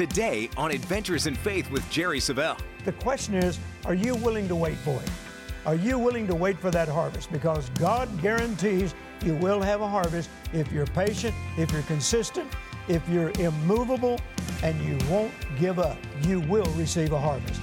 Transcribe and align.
Today 0.00 0.48
on 0.56 0.70
Adventures 0.70 1.26
in 1.26 1.34
Faith 1.34 1.70
with 1.70 1.86
Jerry 1.90 2.20
Savelle. 2.20 2.58
The 2.86 2.92
question 2.92 3.34
is 3.34 3.58
are 3.84 3.92
you 3.92 4.14
willing 4.14 4.48
to 4.48 4.56
wait 4.56 4.78
for 4.78 4.98
it? 4.98 5.10
Are 5.66 5.74
you 5.74 5.98
willing 5.98 6.26
to 6.28 6.34
wait 6.34 6.58
for 6.58 6.70
that 6.70 6.88
harvest? 6.88 7.30
Because 7.30 7.68
God 7.78 8.08
guarantees 8.22 8.94
you 9.22 9.34
will 9.34 9.60
have 9.60 9.82
a 9.82 9.86
harvest 9.86 10.30
if 10.54 10.72
you're 10.72 10.86
patient, 10.86 11.34
if 11.58 11.70
you're 11.70 11.82
consistent, 11.82 12.50
if 12.88 13.06
you're 13.10 13.30
immovable, 13.38 14.18
and 14.62 14.80
you 14.80 14.96
won't 15.10 15.34
give 15.58 15.78
up. 15.78 15.98
You 16.22 16.40
will 16.40 16.72
receive 16.76 17.12
a 17.12 17.20
harvest. 17.20 17.60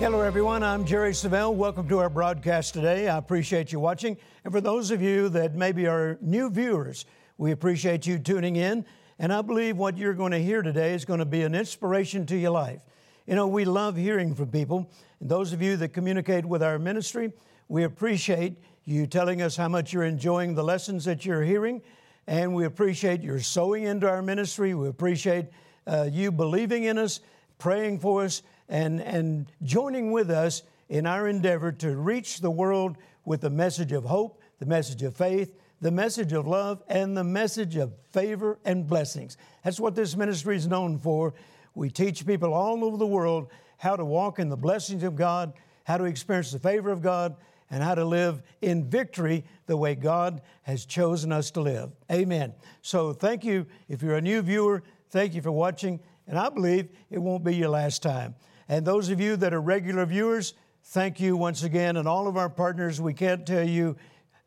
Hello, 0.00 0.20
everyone. 0.20 0.62
I'm 0.62 0.84
Jerry 0.84 1.10
Savelle. 1.10 1.52
Welcome 1.52 1.88
to 1.88 1.98
our 1.98 2.08
broadcast 2.08 2.72
today. 2.72 3.08
I 3.08 3.18
appreciate 3.18 3.72
you 3.72 3.80
watching. 3.80 4.16
And 4.44 4.52
for 4.52 4.60
those 4.60 4.92
of 4.92 5.02
you 5.02 5.28
that 5.30 5.56
maybe 5.56 5.88
are 5.88 6.16
new 6.20 6.50
viewers, 6.50 7.04
we 7.36 7.50
appreciate 7.50 8.06
you 8.06 8.20
tuning 8.20 8.54
in. 8.54 8.86
And 9.18 9.32
I 9.32 9.42
believe 9.42 9.76
what 9.76 9.98
you're 9.98 10.14
going 10.14 10.30
to 10.30 10.38
hear 10.38 10.62
today 10.62 10.94
is 10.94 11.04
going 11.04 11.18
to 11.18 11.26
be 11.26 11.42
an 11.42 11.52
inspiration 11.52 12.26
to 12.26 12.36
your 12.36 12.52
life. 12.52 12.80
You 13.26 13.34
know, 13.34 13.48
we 13.48 13.64
love 13.64 13.96
hearing 13.96 14.36
from 14.36 14.52
people. 14.52 14.88
And 15.18 15.28
those 15.28 15.52
of 15.52 15.60
you 15.60 15.76
that 15.78 15.88
communicate 15.88 16.46
with 16.46 16.62
our 16.62 16.78
ministry, 16.78 17.32
we 17.66 17.82
appreciate 17.82 18.54
you 18.84 19.04
telling 19.08 19.42
us 19.42 19.56
how 19.56 19.66
much 19.66 19.92
you're 19.92 20.04
enjoying 20.04 20.54
the 20.54 20.62
lessons 20.62 21.06
that 21.06 21.26
you're 21.26 21.42
hearing. 21.42 21.82
And 22.28 22.54
we 22.54 22.66
appreciate 22.66 23.20
your 23.20 23.40
sowing 23.40 23.82
into 23.82 24.08
our 24.08 24.22
ministry. 24.22 24.74
We 24.74 24.86
appreciate 24.86 25.46
uh, 25.88 26.08
you 26.08 26.30
believing 26.30 26.84
in 26.84 26.98
us, 26.98 27.18
praying 27.58 27.98
for 27.98 28.22
us 28.22 28.42
and, 28.68 29.00
and 29.00 29.46
joining 29.62 30.12
with 30.12 30.30
us 30.30 30.62
in 30.88 31.06
our 31.06 31.28
endeavor 31.28 31.72
to 31.72 31.96
reach 31.96 32.40
the 32.40 32.50
world 32.50 32.96
with 33.24 33.40
the 33.40 33.50
message 33.50 33.92
of 33.92 34.04
hope, 34.04 34.40
the 34.58 34.66
message 34.66 35.02
of 35.02 35.16
faith, 35.16 35.54
the 35.80 35.90
message 35.90 36.32
of 36.32 36.46
love, 36.46 36.82
and 36.88 37.16
the 37.16 37.24
message 37.24 37.76
of 37.76 37.92
favor 38.12 38.58
and 38.64 38.86
blessings. 38.86 39.36
That's 39.64 39.78
what 39.78 39.94
this 39.94 40.16
ministry 40.16 40.56
is 40.56 40.66
known 40.66 40.98
for. 40.98 41.34
We 41.74 41.90
teach 41.90 42.26
people 42.26 42.52
all 42.52 42.84
over 42.84 42.96
the 42.96 43.06
world 43.06 43.48
how 43.76 43.94
to 43.94 44.04
walk 44.04 44.38
in 44.38 44.48
the 44.48 44.56
blessings 44.56 45.04
of 45.04 45.14
God, 45.14 45.52
how 45.84 45.98
to 45.98 46.04
experience 46.04 46.50
the 46.50 46.58
favor 46.58 46.90
of 46.90 47.00
God, 47.00 47.36
and 47.70 47.82
how 47.82 47.94
to 47.94 48.04
live 48.04 48.42
in 48.62 48.88
victory 48.88 49.44
the 49.66 49.76
way 49.76 49.94
God 49.94 50.40
has 50.62 50.86
chosen 50.86 51.30
us 51.32 51.50
to 51.52 51.60
live. 51.60 51.90
Amen. 52.10 52.54
So, 52.82 53.12
thank 53.12 53.44
you. 53.44 53.66
If 53.88 54.02
you're 54.02 54.16
a 54.16 54.22
new 54.22 54.40
viewer, 54.42 54.82
thank 55.10 55.34
you 55.34 55.42
for 55.42 55.52
watching, 55.52 56.00
and 56.26 56.38
I 56.38 56.48
believe 56.48 56.88
it 57.10 57.18
won't 57.18 57.44
be 57.44 57.54
your 57.54 57.68
last 57.68 58.02
time. 58.02 58.34
And 58.68 58.86
those 58.86 59.08
of 59.08 59.20
you 59.20 59.36
that 59.36 59.54
are 59.54 59.60
regular 59.60 60.04
viewers, 60.04 60.54
thank 60.84 61.20
you 61.20 61.36
once 61.36 61.62
again. 61.62 61.96
And 61.96 62.06
all 62.06 62.28
of 62.28 62.36
our 62.36 62.50
partners, 62.50 63.00
we 63.00 63.14
can't 63.14 63.46
tell 63.46 63.66
you 63.66 63.96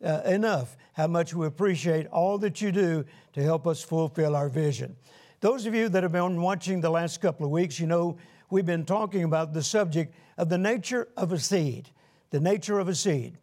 uh, 0.04 0.22
enough 0.26 0.78
how 0.94 1.08
much 1.08 1.34
we 1.34 1.48
appreciate 1.48 2.08
all 2.08 2.38
that 2.40 2.62
you 2.62 2.72
do 2.72 3.06
to 3.34 3.42
help 3.42 3.66
us 3.66 3.84
fulfill 3.84 4.36
our 4.36 4.50
vision. 4.50 4.96
Those 5.40 5.66
of 5.66 5.74
you 5.74 5.90
that 5.90 6.04
have 6.04 6.12
been 6.12 6.42
watching 6.42 6.82
the 6.82 6.90
last 6.90 7.20
couple 7.20 7.46
of 7.46 7.52
weeks, 7.52 7.80
you 7.80 7.88
know 7.88 8.18
we've 8.52 8.66
been 8.66 8.86
talking 8.86 9.24
about 9.24 9.54
the 9.54 9.64
subject 9.64 10.14
of 10.38 10.50
the 10.50 10.58
nature 10.58 11.08
of 11.18 11.32
a 11.32 11.40
seed. 11.40 11.90
The 12.30 12.40
nature 12.40 12.80
of 12.80 12.88
a 12.88 12.96
seed. 12.96 13.38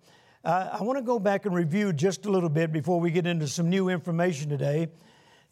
Uh, 0.45 0.79
I 0.79 0.83
want 0.83 0.99
to 0.99 1.03
go 1.03 1.19
back 1.19 1.45
and 1.45 1.55
review 1.55 1.93
just 1.93 2.25
a 2.25 2.31
little 2.31 2.49
bit 2.49 2.73
before 2.73 3.01
we 3.01 3.11
get 3.11 3.27
into 3.27 3.49
some 3.49 3.69
new 3.69 3.89
information 3.89 4.49
today. 4.49 4.89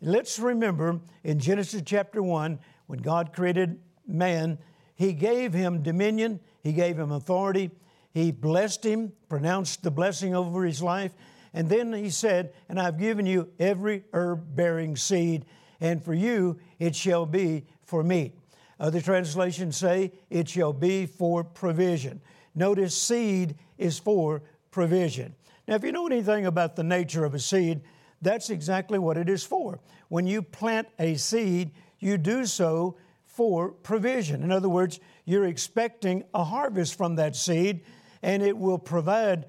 Let's 0.00 0.38
remember 0.38 1.00
in 1.24 1.38
Genesis 1.38 1.82
chapter 1.84 2.22
1, 2.22 2.58
when 2.86 3.00
God 3.00 3.32
created 3.32 3.80
man, 4.06 4.58
he 4.96 5.12
gave 5.12 5.52
him 5.52 5.82
dominion, 5.82 6.40
He 6.62 6.72
gave 6.72 6.98
him 6.98 7.12
authority, 7.12 7.70
He 8.12 8.32
blessed 8.32 8.84
him, 8.84 9.12
pronounced 9.28 9.82
the 9.82 9.90
blessing 9.90 10.34
over 10.34 10.64
his 10.64 10.82
life, 10.82 11.12
and 11.52 11.68
then 11.68 11.92
He 11.92 12.10
said, 12.10 12.54
And 12.68 12.80
I've 12.80 12.98
given 12.98 13.26
you 13.26 13.50
every 13.60 14.04
herb 14.12 14.56
bearing 14.56 14.96
seed, 14.96 15.44
and 15.80 16.02
for 16.02 16.14
you 16.14 16.58
it 16.78 16.96
shall 16.96 17.26
be 17.26 17.66
for 17.84 18.02
meat. 18.02 18.38
Other 18.80 19.02
translations 19.02 19.76
say, 19.76 20.12
It 20.30 20.48
shall 20.48 20.72
be 20.72 21.04
for 21.04 21.44
provision. 21.44 22.22
Notice, 22.54 22.96
seed 22.96 23.56
is 23.76 23.98
for 23.98 24.42
provision. 24.70 25.34
Now, 25.68 25.74
if 25.74 25.84
you 25.84 25.92
know 25.92 26.06
anything 26.06 26.46
about 26.46 26.74
the 26.74 26.84
nature 26.84 27.26
of 27.26 27.34
a 27.34 27.38
seed, 27.38 27.82
that's 28.22 28.48
exactly 28.48 28.98
what 28.98 29.18
it 29.18 29.28
is 29.28 29.44
for. 29.44 29.78
When 30.08 30.26
you 30.26 30.40
plant 30.40 30.88
a 30.98 31.16
seed, 31.16 31.72
you 31.98 32.16
do 32.16 32.46
so 32.46 32.96
for 33.36 33.68
provision. 33.68 34.42
In 34.42 34.50
other 34.50 34.68
words, 34.68 34.98
you're 35.26 35.44
expecting 35.44 36.24
a 36.32 36.42
harvest 36.42 36.96
from 36.96 37.16
that 37.16 37.36
seed, 37.36 37.84
and 38.22 38.42
it 38.42 38.56
will 38.56 38.78
provide 38.78 39.44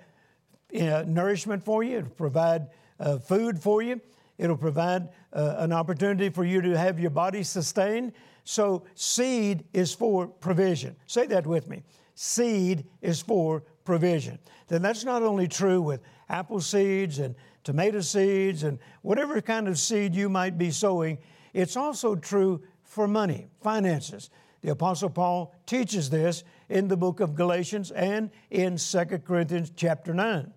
you 0.70 0.82
know, 0.82 1.04
nourishment 1.04 1.64
for 1.64 1.84
you, 1.84 2.00
it'll 2.00 2.10
provide 2.10 2.68
uh, 3.00 3.18
food 3.18 3.58
for 3.58 3.82
you, 3.82 4.02
it'll 4.38 4.58
provide 4.58 5.08
uh, 5.32 5.56
an 5.60 5.72
opportunity 5.72 6.28
for 6.28 6.44
you 6.44 6.62
to 6.62 6.78
have 6.78 7.00
your 7.00 7.12
body 7.12 7.44
sustained. 7.44 8.12
So, 8.44 8.84
seed 8.94 9.64
is 9.72 9.94
for 9.94 10.28
provision. 10.28 10.98
Say 11.06 11.26
that 11.28 11.48
with 11.48 11.70
me. 11.70 11.84
Seed 12.14 12.86
is 13.02 13.22
for 13.22 13.64
provision. 13.86 14.38
Then 14.68 14.82
that's 14.82 15.06
not 15.06 15.24
only 15.24 15.48
true 15.48 15.82
with 15.82 16.02
apple 16.28 16.60
seeds 16.60 17.20
and 17.20 17.36
tomato 17.64 18.02
seeds 18.02 18.64
and 18.64 18.80
whatever 19.02 19.40
kind 19.42 19.70
of 19.70 19.80
seed 19.80 20.14
you 20.14 20.28
might 20.28 20.58
be 20.58 20.72
sowing, 20.72 21.20
it's 21.54 21.78
also 21.78 22.16
true 22.16 22.62
for 22.88 23.08
money, 23.08 23.48
finances. 23.62 24.30
The 24.62 24.72
Apostle 24.72 25.10
Paul 25.10 25.54
teaches 25.66 26.10
this 26.10 26.44
in 26.70 26.88
the 26.88 26.98
book 26.98 27.20
of 27.20 27.36
Galatians 27.36 27.92
and 27.92 28.32
in 28.50 28.78
2 28.78 29.06
Corinthians 29.26 29.72
chapter 29.76 30.14
9. 30.14 30.52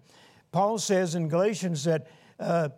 Paul 0.52 0.78
says 0.78 1.14
in 1.14 1.28
Galatians 1.28 1.84
that 1.84 2.08
uh, 2.38 2.70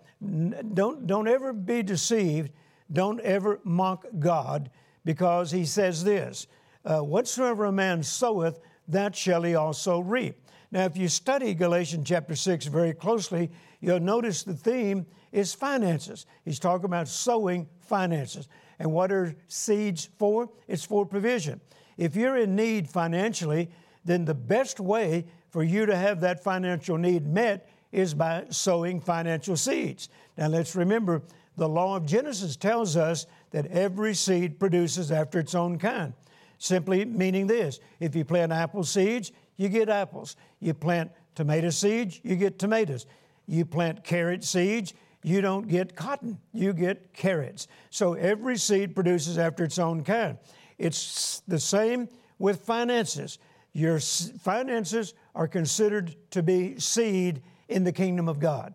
don't, 0.75 1.07
don't 1.07 1.29
ever 1.29 1.53
be 1.53 1.83
deceived, 1.83 2.51
don't 2.93 3.21
ever 3.21 3.61
mock 3.63 4.05
God, 4.19 4.71
because 5.05 5.51
he 5.51 5.65
says 5.65 6.03
this 6.03 6.47
uh, 6.85 7.01
Whatsoever 7.01 7.67
a 7.67 7.73
man 7.73 8.03
soweth, 8.03 8.59
that 8.89 9.15
shall 9.15 9.43
he 9.43 9.55
also 9.55 10.01
reap. 10.01 10.39
Now, 10.71 10.85
if 10.87 10.97
you 10.97 11.09
study 11.09 11.55
Galatians 11.55 12.09
chapter 12.09 12.35
6 12.35 12.67
very 12.67 12.95
closely, 12.95 13.51
you'll 13.81 14.01
notice 14.01 14.43
the 14.43 14.55
theme 14.55 15.07
is 15.31 15.55
finances. 15.55 16.27
He's 16.45 16.59
talking 16.59 16.87
about 16.87 17.09
sowing 17.09 17.69
finances. 17.81 18.49
And 18.83 18.93
what 18.93 19.13
are 19.13 19.33
seeds 19.47 20.09
for? 20.19 20.51
It's 20.67 20.85
for 20.85 21.07
provision. 21.07 21.61
If 21.97 22.17
you're 22.17 22.37
in 22.37 22.57
need 22.57 22.89
financially, 22.89 23.71
then 24.05 24.25
the 24.25 24.35
best 24.35 24.81
way 24.81 25.25
for 25.51 25.63
you 25.63 25.87
to 25.87 25.95
have 25.95 26.21
that 26.23 26.43
financial 26.43 26.99
need 26.99 27.25
met 27.25 27.71
is 27.93 28.13
by 28.13 28.47
sowing 28.51 29.01
financial 29.01 29.57
seeds. 29.57 30.09
Now 30.37 30.49
let's 30.49 30.75
remember 30.75 31.23
the 31.57 31.69
law 31.69 31.95
of 31.95 32.07
Genesis 32.07 32.57
tells 32.57 32.97
us 32.97 33.27
that 33.53 33.67
every 33.67 34.15
seed 34.15 34.59
produces 34.59 35.13
after 35.13 35.39
its 35.39 35.55
own 35.55 35.79
kind. 35.79 36.13
Simply 36.59 37.05
meaning 37.05 37.47
this 37.47 37.79
if 38.01 38.17
you 38.17 38.25
plant 38.25 38.51
apple 38.51 38.83
seeds, 38.83 39.31
you 39.59 39.69
get 39.69 39.91
apples. 39.91 40.35
You 40.59 40.75
plant 40.75 41.13
tomato 41.37 41.71
seeds, 41.71 42.19
you 42.25 42.35
get 42.35 42.59
tomatoes. 42.59 43.07
You 43.47 43.65
plant 43.65 44.03
carrot 44.03 44.43
seeds, 44.43 44.93
you 45.23 45.41
don't 45.41 45.69
get 45.69 45.95
cotton, 45.95 46.39
you 46.53 46.73
get 46.73 47.15
carrots. 47.15 47.69
So 47.91 48.15
every 48.15 48.57
seed 48.57 48.95
produces 48.95 49.39
after 49.39 49.65
its 49.65 49.79
own 49.79 50.03
kind. 50.03 50.39
It's 50.79 51.43
the 51.47 51.61
same 51.61 52.09
with 52.39 52.63
finances. 52.63 53.39
Your 53.73 54.01
finances 54.01 55.15
are 55.35 55.49
considered 55.49 56.17
to 56.31 56.43
be 56.43 56.79
seed 56.79 57.43
in 57.69 57.85
the 57.85 57.93
kingdom 57.93 58.29
of 58.29 58.41
God. 58.41 58.75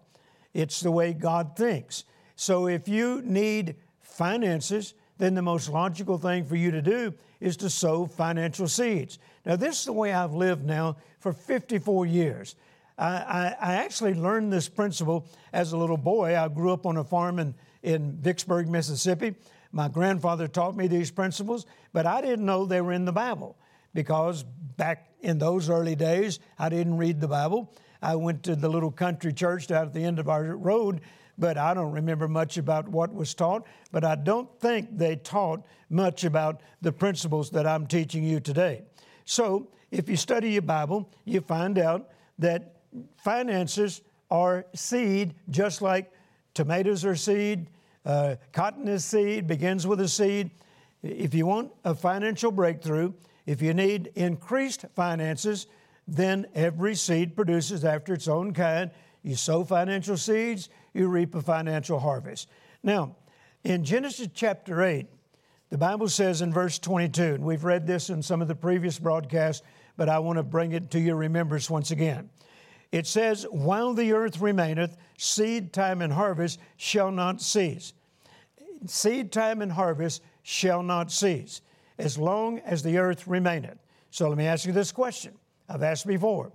It's 0.53 0.79
the 0.79 0.91
way 0.91 1.13
God 1.13 1.55
thinks. 1.55 2.05
So 2.35 2.67
if 2.67 2.87
you 2.87 3.21
need 3.23 3.75
finances, 4.01 4.93
then 5.17 5.35
the 5.35 5.41
most 5.41 5.69
logical 5.69 6.17
thing 6.17 6.45
for 6.45 6.55
you 6.55 6.71
to 6.71 6.81
do 6.81 7.13
is 7.39 7.57
to 7.57 7.69
sow 7.69 8.05
financial 8.05 8.67
seeds. 8.67 9.19
Now, 9.45 9.55
this 9.55 9.79
is 9.79 9.85
the 9.85 9.93
way 9.93 10.13
I've 10.13 10.33
lived 10.33 10.65
now 10.65 10.97
for 11.19 11.33
54 11.33 12.05
years. 12.05 12.55
I, 12.97 13.55
I, 13.59 13.73
actually 13.75 14.15
learned 14.15 14.51
this 14.51 14.67
principle 14.67 15.27
as 15.53 15.71
a 15.71 15.77
little 15.77 15.97
boy. 15.97 16.35
I 16.35 16.47
grew 16.47 16.73
up 16.73 16.87
on 16.87 16.97
a 16.97 17.03
farm 17.03 17.37
in, 17.37 17.53
in 17.83 18.17
Vicksburg, 18.17 18.67
Mississippi. 18.67 19.35
My 19.71 19.87
grandfather 19.87 20.47
taught 20.47 20.75
me 20.75 20.87
these 20.87 21.11
principles, 21.11 21.67
but 21.93 22.07
I 22.07 22.21
didn't 22.21 22.45
know 22.45 22.65
they 22.65 22.81
were 22.81 22.93
in 22.93 23.05
the 23.05 23.11
Bible 23.11 23.55
because 23.93 24.43
back 24.77 25.11
in 25.21 25.37
those 25.37 25.69
early 25.69 25.95
days, 25.95 26.39
I 26.57 26.69
didn't 26.69 26.97
read 26.97 27.21
the 27.21 27.27
Bible. 27.27 27.71
I 28.01 28.15
went 28.15 28.43
to 28.43 28.55
the 28.55 28.69
little 28.69 28.91
country 28.91 29.33
church 29.33 29.67
down 29.67 29.87
at 29.87 29.93
the 29.93 30.03
end 30.03 30.17
of 30.17 30.29
our 30.29 30.55
road, 30.55 31.01
but 31.37 31.57
I 31.57 31.73
don't 31.75 31.91
remember 31.91 32.27
much 32.27 32.57
about 32.57 32.87
what 32.87 33.13
was 33.13 33.33
taught. 33.33 33.65
But 33.91 34.03
I 34.03 34.15
don't 34.15 34.49
think 34.59 34.97
they 34.97 35.17
taught 35.17 35.65
much 35.89 36.23
about 36.23 36.61
the 36.81 36.91
principles 36.91 37.51
that 37.51 37.67
I'm 37.67 37.85
teaching 37.85 38.23
you 38.23 38.39
today. 38.39 38.83
So, 39.25 39.69
if 39.89 40.09
you 40.09 40.15
study 40.15 40.51
your 40.51 40.63
Bible, 40.63 41.09
you 41.25 41.41
find 41.41 41.77
out 41.77 42.09
that 42.39 42.76
finances 43.17 44.01
are 44.29 44.65
seed, 44.73 45.35
just 45.49 45.81
like 45.81 46.11
tomatoes 46.53 47.05
are 47.05 47.15
seed, 47.15 47.69
uh, 48.05 48.35
cotton 48.53 48.87
is 48.87 49.03
seed, 49.03 49.47
begins 49.47 49.85
with 49.85 49.99
a 49.99 50.07
seed. 50.07 50.51
If 51.03 51.33
you 51.33 51.45
want 51.45 51.71
a 51.83 51.93
financial 51.93 52.51
breakthrough, 52.51 53.13
if 53.45 53.61
you 53.61 53.73
need 53.73 54.11
increased 54.15 54.85
finances, 54.95 55.67
then 56.07 56.45
every 56.55 56.95
seed 56.95 57.35
produces 57.35 57.83
after 57.83 58.13
its 58.13 58.27
own 58.27 58.53
kind. 58.53 58.91
You 59.23 59.35
sow 59.35 59.63
financial 59.63 60.15
seeds, 60.15 60.69
you 60.93 61.07
reap 61.07 61.35
a 61.35 61.41
financial 61.41 61.99
harvest. 61.99 62.47
Now, 62.81 63.15
in 63.63 63.83
Genesis 63.83 64.29
chapter 64.33 64.81
8, 64.81 65.07
the 65.69 65.77
Bible 65.77 66.07
says 66.07 66.41
in 66.41 66.53
verse 66.53 66.79
22, 66.79 67.21
and 67.21 67.43
we've 67.43 67.65
read 67.65 67.85
this 67.85 68.09
in 68.09 68.21
some 68.21 68.41
of 68.41 68.47
the 68.47 68.55
previous 68.55 68.97
broadcasts, 68.99 69.65
but 69.97 70.07
I 70.07 70.19
want 70.19 70.37
to 70.37 70.43
bring 70.43 70.71
it 70.71 70.91
to 70.91 70.99
your 70.99 71.17
remembrance 71.17 71.69
once 71.69 71.91
again. 71.91 72.29
It 72.91 73.07
says, 73.07 73.45
While 73.51 73.93
the 73.93 74.13
earth 74.13 74.39
remaineth, 74.39 74.97
seed 75.17 75.73
time 75.73 76.01
and 76.01 76.13
harvest 76.13 76.59
shall 76.77 77.11
not 77.11 77.41
cease. 77.41 77.93
Seed 78.85 79.31
time 79.31 79.61
and 79.61 79.71
harvest 79.71 80.21
shall 80.43 80.83
not 80.83 81.11
cease 81.11 81.61
as 81.97 82.17
long 82.17 82.59
as 82.59 82.83
the 82.83 82.97
earth 82.97 83.27
remaineth. 83.27 83.77
So 84.11 84.29
let 84.29 84.37
me 84.37 84.45
ask 84.45 84.65
you 84.65 84.71
this 84.71 84.91
question. 84.91 85.33
I've 85.67 85.83
asked 85.83 86.07
before 86.07 86.51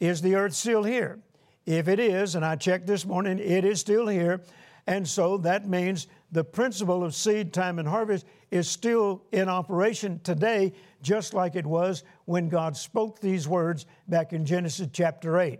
Is 0.00 0.22
the 0.22 0.34
earth 0.34 0.54
still 0.54 0.82
here? 0.82 1.18
If 1.64 1.88
it 1.88 1.98
is, 1.98 2.36
and 2.36 2.44
I 2.44 2.54
checked 2.54 2.86
this 2.86 3.04
morning, 3.04 3.40
it 3.40 3.64
is 3.64 3.80
still 3.80 4.06
here. 4.06 4.40
And 4.86 5.06
so 5.06 5.36
that 5.38 5.68
means 5.68 6.06
the 6.30 6.44
principle 6.44 7.02
of 7.02 7.12
seed 7.12 7.52
time 7.52 7.80
and 7.80 7.88
harvest 7.88 8.24
is 8.52 8.68
still 8.68 9.24
in 9.32 9.48
operation 9.48 10.20
today, 10.22 10.72
just 11.02 11.34
like 11.34 11.56
it 11.56 11.66
was 11.66 12.04
when 12.26 12.48
God 12.48 12.76
spoke 12.76 13.20
these 13.20 13.48
words 13.48 13.86
back 14.06 14.32
in 14.32 14.44
Genesis 14.44 14.88
chapter 14.92 15.40
8. 15.40 15.58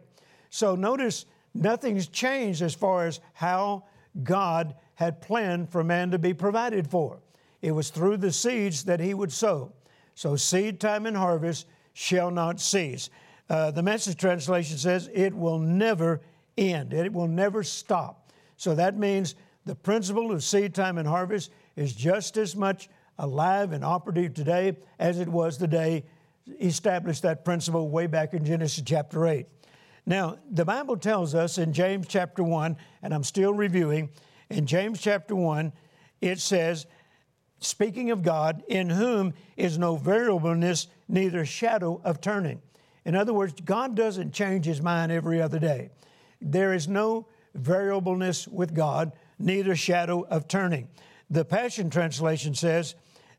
So 0.51 0.75
notice 0.75 1.25
nothing's 1.55 2.07
changed 2.09 2.63
as 2.63 2.75
far 2.75 3.07
as 3.07 3.21
how 3.33 3.85
God 4.23 4.75
had 4.95 5.21
planned 5.21 5.71
for 5.71 5.83
man 5.83 6.11
to 6.11 6.19
be 6.19 6.35
provided 6.35 6.89
for. 6.89 7.19
It 7.63 7.73
was 7.73 7.91
through 7.91 8.19
the 8.19 8.33
seeds 8.33 8.85
that 8.85 9.01
he 9.01 9.15
would 9.15 9.33
sow. 9.33 9.73
So 10.15 10.37
seed 10.37 10.81
time 10.81 11.07
and 11.07 11.17
harvest 11.17 11.67
shall 11.93 12.31
not 12.31 12.61
cease. 12.61 13.11
Uh, 13.49 13.71
the 13.71 13.83
message 13.83 14.17
translation 14.17 14.77
says 14.77 15.09
it 15.13 15.35
will 15.35 15.59
never 15.59 16.21
end, 16.59 16.93
it 16.93 17.13
will 17.13 17.29
never 17.29 17.63
stop. 17.63 18.33
So 18.57 18.75
that 18.75 18.99
means 18.99 19.35
the 19.67 19.75
principle 19.75 20.33
of 20.33 20.43
seed 20.43 20.75
time 20.75 20.99
and 20.99 21.07
harvest 21.07 21.51
is 21.77 21.93
just 21.95 22.37
as 22.37 22.57
much 22.57 22.89
alive 23.19 23.73
and 23.73 23.85
operative 23.85 24.35
today 24.35 24.77
as 24.99 25.21
it 25.21 25.29
was 25.29 25.59
the 25.59 25.67
day 25.67 26.05
established 26.61 27.23
that 27.23 27.45
principle 27.45 27.89
way 27.89 28.07
back 28.07 28.35
in 28.35 28.45
Genesis 28.45 28.83
chapter 28.85 29.27
8. 29.27 29.47
Now, 30.07 30.39
the 30.51 30.65
Bible 30.65 30.97
tells 30.97 31.35
us 31.35 31.59
in 31.59 31.73
James 31.73 32.07
chapter 32.09 32.43
1, 32.43 32.77
and 33.03 33.13
I'm 33.13 33.25
still 33.25 33.53
reviewing, 33.53 34.11
in 34.49 34.67
James 34.67 35.01
chapter 35.01 35.35
1, 35.35 35.73
it 36.21 36.39
says, 36.39 36.87
speaking 37.59 38.11
of 38.11 38.23
God, 38.23 38.63
in 38.69 38.89
whom 38.89 39.35
is 39.57 39.79
no 39.79 39.97
variableness, 39.97 40.87
neither 41.09 41.45
shadow 41.45 42.01
of 42.05 42.21
turning. 42.21 42.63
In 43.05 43.17
other 43.17 43.33
words, 43.33 43.55
God 43.65 43.97
doesn't 43.97 44.33
change 44.33 44.65
his 44.65 44.81
mind 44.81 45.11
every 45.11 45.41
other 45.43 45.59
day. 45.59 45.91
There 46.41 46.73
is 46.73 46.87
no 46.87 47.27
variableness 47.55 48.47
with 48.47 48.75
God, 48.75 49.13
neither 49.39 49.75
shadow 49.75 50.25
of 50.25 50.47
turning. 50.47 50.89
The 51.31 51.45
Passion 51.45 51.91
Translation 51.91 52.55
says, 52.55 52.95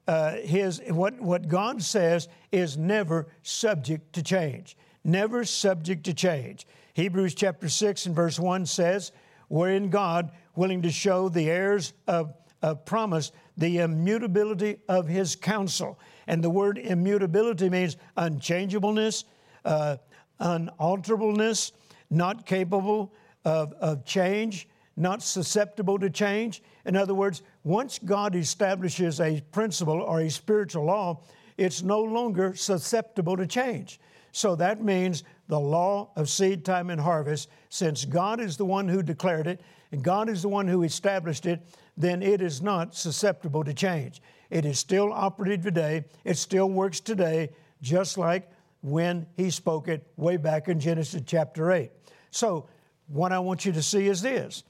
uh, 0.07 0.37
his, 0.37 0.81
what, 0.87 1.19
what 1.19 1.47
God 1.47 1.83
says 1.83 2.27
is 2.51 2.77
never 2.77 3.27
subject 3.43 4.13
to 4.13 4.23
change. 4.23 4.77
Never 5.03 5.43
subject 5.43 6.05
to 6.05 6.13
change. 6.13 6.65
Hebrews 6.93 7.35
chapter 7.35 7.69
6 7.69 8.05
and 8.07 8.15
verse 8.15 8.39
1 8.39 8.65
says, 8.65 9.11
Wherein 9.49 9.89
God, 9.89 10.31
willing 10.55 10.81
to 10.81 10.91
show 10.91 11.29
the 11.29 11.49
heirs 11.49 11.93
of, 12.07 12.33
of 12.61 12.85
promise 12.85 13.31
the 13.57 13.79
immutability 13.79 14.77
of 14.87 15.07
his 15.07 15.35
counsel. 15.35 15.99
And 16.27 16.43
the 16.43 16.49
word 16.49 16.77
immutability 16.77 17.69
means 17.69 17.97
unchangeableness, 18.17 19.25
uh, 19.65 19.97
unalterableness, 20.39 21.71
not 22.09 22.45
capable 22.45 23.13
of, 23.45 23.73
of 23.73 24.05
change, 24.05 24.67
not 24.97 25.21
susceptible 25.21 25.99
to 25.99 26.09
change. 26.09 26.63
In 26.85 26.95
other 26.95 27.13
words, 27.13 27.43
once 27.63 27.99
God 27.99 28.35
establishes 28.35 29.21
a 29.21 29.41
principle 29.51 30.01
or 30.01 30.21
a 30.21 30.29
spiritual 30.29 30.85
law, 30.85 31.21
it's 31.57 31.83
no 31.83 32.01
longer 32.01 32.55
susceptible 32.55 33.37
to 33.37 33.47
change. 33.47 33.99
So 34.31 34.55
that 34.55 34.83
means 34.83 35.23
the 35.47 35.59
law 35.59 36.11
of 36.15 36.29
seed 36.29 36.65
time 36.65 36.89
and 36.89 36.99
harvest, 36.99 37.49
since 37.69 38.05
God 38.05 38.39
is 38.39 38.57
the 38.57 38.65
one 38.65 38.87
who 38.87 39.01
declared 39.01 39.47
it 39.47 39.61
and 39.91 40.03
God 40.03 40.29
is 40.29 40.41
the 40.41 40.49
one 40.49 40.67
who 40.67 40.83
established 40.83 41.45
it, 41.45 41.61
then 41.95 42.21
it 42.21 42.41
is 42.41 42.61
not 42.61 42.93
susceptible 42.93 43.63
to 43.63 43.73
change. 43.73 44.21
It 44.49 44.65
is 44.65 44.79
still 44.79 45.11
operative 45.11 45.63
today, 45.63 46.05
it 46.23 46.37
still 46.37 46.69
works 46.69 46.99
today, 46.99 47.49
just 47.81 48.17
like 48.17 48.49
when 48.81 49.25
He 49.35 49.49
spoke 49.49 49.87
it 49.87 50.05
way 50.17 50.37
back 50.37 50.67
in 50.67 50.79
Genesis 50.79 51.21
chapter 51.25 51.71
8. 51.71 51.91
So, 52.31 52.67
what 53.07 53.31
I 53.31 53.39
want 53.39 53.65
you 53.65 53.71
to 53.71 53.81
see 53.81 54.07
is 54.07 54.21
this 54.21 54.63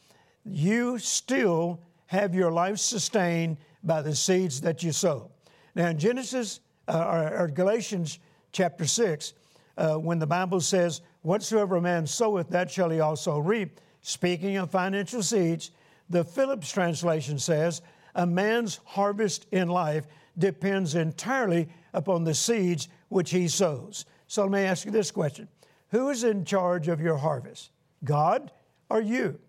you 0.49 0.97
still 0.97 1.79
have 2.07 2.33
your 2.33 2.51
life 2.51 2.77
sustained 2.77 3.57
by 3.83 4.01
the 4.01 4.15
seeds 4.15 4.61
that 4.61 4.83
you 4.83 4.91
sow. 4.91 5.31
Now, 5.75 5.87
in 5.87 5.99
Genesis 5.99 6.59
uh, 6.87 6.97
or, 6.97 7.37
or, 7.43 7.47
Galatians 7.47 8.19
chapter 8.51 8.85
6, 8.85 9.33
uh, 9.77 9.95
when 9.95 10.19
the 10.19 10.27
Bible 10.27 10.61
says, 10.61 11.01
Whatsoever 11.21 11.75
a 11.75 11.81
man 11.81 12.07
soweth, 12.07 12.49
that 12.49 12.71
shall 12.71 12.89
he 12.89 12.99
also 12.99 13.37
reap, 13.37 13.79
speaking 14.01 14.57
of 14.57 14.71
financial 14.71 15.21
seeds, 15.21 15.71
the 16.09 16.23
Phillips 16.23 16.71
translation 16.71 17.37
says, 17.37 17.81
A 18.15 18.25
man's 18.25 18.79
harvest 18.85 19.45
in 19.51 19.67
life 19.67 20.07
depends 20.37 20.95
entirely 20.95 21.67
upon 21.93 22.23
the 22.23 22.33
seeds 22.33 22.87
which 23.09 23.31
he 23.31 23.47
sows. 23.47 24.05
So 24.27 24.43
let 24.43 24.51
me 24.51 24.59
ask 24.61 24.85
you 24.85 24.91
this 24.91 25.11
question 25.11 25.47
Who 25.89 26.09
is 26.09 26.23
in 26.23 26.45
charge 26.45 26.87
of 26.87 27.01
your 27.01 27.17
harvest? 27.17 27.71
God 28.03 28.51
or 28.89 29.01
you? 29.01 29.39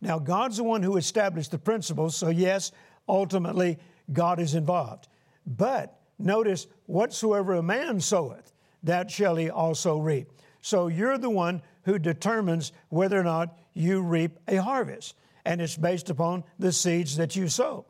Now, 0.00 0.18
God's 0.18 0.58
the 0.58 0.64
one 0.64 0.82
who 0.82 0.96
established 0.96 1.50
the 1.50 1.58
principles, 1.58 2.16
so 2.16 2.28
yes, 2.28 2.72
ultimately, 3.08 3.78
God 4.12 4.38
is 4.38 4.54
involved. 4.54 5.08
But 5.46 5.98
notice, 6.18 6.66
whatsoever 6.86 7.54
a 7.54 7.62
man 7.62 8.00
soweth, 8.00 8.52
that 8.82 9.10
shall 9.10 9.36
he 9.36 9.50
also 9.50 9.98
reap. 9.98 10.30
So 10.60 10.88
you're 10.88 11.18
the 11.18 11.30
one 11.30 11.62
who 11.82 11.98
determines 11.98 12.72
whether 12.90 13.18
or 13.18 13.24
not 13.24 13.58
you 13.74 14.02
reap 14.02 14.38
a 14.46 14.56
harvest, 14.56 15.14
and 15.44 15.60
it's 15.60 15.76
based 15.76 16.10
upon 16.10 16.44
the 16.58 16.72
seeds 16.72 17.16
that 17.16 17.34
you 17.34 17.48
sow. 17.48 17.86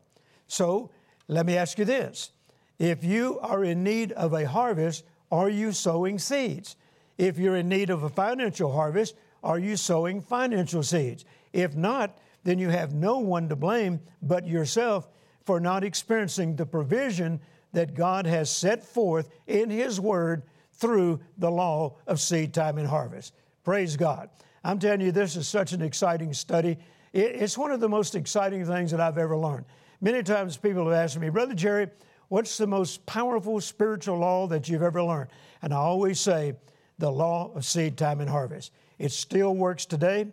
So 0.46 0.90
let 1.26 1.44
me 1.44 1.56
ask 1.56 1.78
you 1.78 1.84
this 1.84 2.30
if 2.78 3.02
you 3.02 3.38
are 3.40 3.64
in 3.64 3.82
need 3.82 4.12
of 4.12 4.32
a 4.32 4.46
harvest, 4.46 5.04
are 5.30 5.48
you 5.48 5.72
sowing 5.72 6.18
seeds? 6.18 6.76
If 7.16 7.38
you're 7.38 7.56
in 7.56 7.68
need 7.68 7.90
of 7.90 8.04
a 8.04 8.08
financial 8.08 8.72
harvest, 8.72 9.14
are 9.42 9.58
you 9.58 9.76
sowing 9.76 10.20
financial 10.20 10.82
seeds? 10.82 11.24
If 11.58 11.74
not, 11.74 12.16
then 12.44 12.60
you 12.60 12.68
have 12.68 12.94
no 12.94 13.18
one 13.18 13.48
to 13.48 13.56
blame 13.56 13.98
but 14.22 14.46
yourself 14.46 15.08
for 15.44 15.58
not 15.58 15.82
experiencing 15.82 16.54
the 16.54 16.64
provision 16.64 17.40
that 17.72 17.94
God 17.94 18.26
has 18.26 18.48
set 18.48 18.84
forth 18.84 19.28
in 19.48 19.68
His 19.68 20.00
Word 20.00 20.44
through 20.74 21.18
the 21.36 21.50
law 21.50 21.96
of 22.06 22.20
seed 22.20 22.54
time 22.54 22.78
and 22.78 22.86
harvest. 22.86 23.34
Praise 23.64 23.96
God. 23.96 24.30
I'm 24.62 24.78
telling 24.78 25.00
you, 25.00 25.10
this 25.10 25.34
is 25.34 25.48
such 25.48 25.72
an 25.72 25.82
exciting 25.82 26.32
study. 26.32 26.78
It's 27.12 27.58
one 27.58 27.72
of 27.72 27.80
the 27.80 27.88
most 27.88 28.14
exciting 28.14 28.64
things 28.64 28.92
that 28.92 29.00
I've 29.00 29.18
ever 29.18 29.36
learned. 29.36 29.64
Many 30.00 30.22
times 30.22 30.56
people 30.56 30.84
have 30.84 30.92
asked 30.92 31.18
me, 31.18 31.28
Brother 31.28 31.54
Jerry, 31.54 31.88
what's 32.28 32.56
the 32.56 32.68
most 32.68 33.04
powerful 33.04 33.60
spiritual 33.60 34.18
law 34.18 34.46
that 34.46 34.68
you've 34.68 34.84
ever 34.84 35.02
learned? 35.02 35.30
And 35.60 35.74
I 35.74 35.78
always 35.78 36.20
say, 36.20 36.54
the 36.98 37.10
law 37.10 37.50
of 37.54 37.64
seed 37.64 37.96
time 37.96 38.20
and 38.20 38.30
harvest. 38.30 38.72
It 38.98 39.10
still 39.10 39.56
works 39.56 39.86
today 39.86 40.28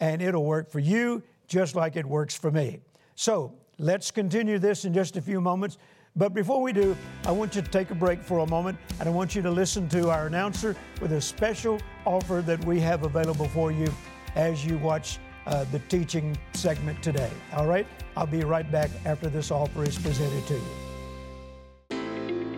and 0.00 0.20
it'll 0.22 0.44
work 0.44 0.70
for 0.70 0.78
you 0.78 1.22
just 1.48 1.74
like 1.74 1.96
it 1.96 2.04
works 2.04 2.36
for 2.36 2.50
me. 2.50 2.80
So 3.14 3.52
let's 3.78 4.10
continue 4.10 4.58
this 4.58 4.84
in 4.84 4.92
just 4.92 5.16
a 5.16 5.22
few 5.22 5.40
moments. 5.40 5.78
But 6.16 6.32
before 6.32 6.62
we 6.62 6.72
do, 6.72 6.96
I 7.26 7.30
want 7.30 7.54
you 7.54 7.62
to 7.62 7.70
take 7.70 7.90
a 7.90 7.94
break 7.94 8.22
for 8.22 8.38
a 8.38 8.46
moment 8.46 8.78
and 8.98 9.08
I 9.08 9.12
want 9.12 9.34
you 9.34 9.42
to 9.42 9.50
listen 9.50 9.88
to 9.90 10.08
our 10.10 10.26
announcer 10.26 10.74
with 11.00 11.12
a 11.12 11.20
special 11.20 11.78
offer 12.06 12.42
that 12.46 12.64
we 12.64 12.80
have 12.80 13.04
available 13.04 13.48
for 13.48 13.70
you 13.70 13.92
as 14.34 14.64
you 14.64 14.78
watch 14.78 15.18
uh, 15.46 15.64
the 15.70 15.78
teaching 15.80 16.36
segment 16.54 17.02
today. 17.02 17.30
All 17.52 17.66
right? 17.66 17.86
I'll 18.16 18.26
be 18.26 18.42
right 18.44 18.70
back 18.70 18.90
after 19.04 19.28
this 19.28 19.50
offer 19.50 19.84
is 19.84 19.98
presented 19.98 20.46
to 20.46 20.54
you. 20.54 20.62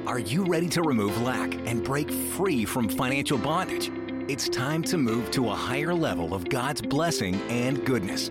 Are 0.07 0.19
you 0.19 0.45
ready 0.45 0.69
to 0.71 0.83
remove 0.83 1.21
lack 1.21 1.55
and 1.67 1.85
break 1.85 2.11
free 2.11 2.65
from 2.65 2.89
financial 2.89 3.37
bondage? 3.37 3.91
It's 4.29 4.47
time 4.47 4.83
to 4.83 4.99
move 4.99 5.31
to 5.31 5.49
a 5.49 5.55
higher 5.55 5.95
level 5.95 6.35
of 6.35 6.51
God's 6.51 6.83
blessing 6.83 7.37
and 7.49 7.83
goodness. 7.87 8.31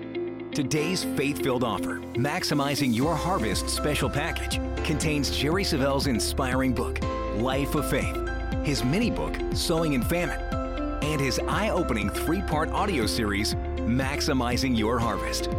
Today's 0.51 1.04
faith 1.04 1.42
filled 1.42 1.63
offer, 1.63 2.01
Maximizing 2.13 2.94
Your 2.94 3.16
Harvest 3.16 3.68
Special 3.68 4.08
Package, 4.08 4.62
contains 4.86 5.36
Jerry 5.36 5.63
Savelle's 5.63 6.06
inspiring 6.06 6.72
book, 6.72 7.00
Life 7.38 7.74
of 7.74 7.89
Faith, 7.89 8.16
his 8.63 8.84
mini 8.84 9.10
book, 9.10 9.36
Sowing 9.54 9.94
in 9.94 10.04
Famine, 10.04 10.39
and 11.01 11.20
his 11.20 11.39
eye 11.48 11.72
opening 11.72 12.12
three 12.12 12.44
part 12.44 12.70
audio 12.70 13.08
series, 13.08 13.56
Maximizing 13.77 14.77
Your 14.77 15.00
Harvest. 15.00 15.50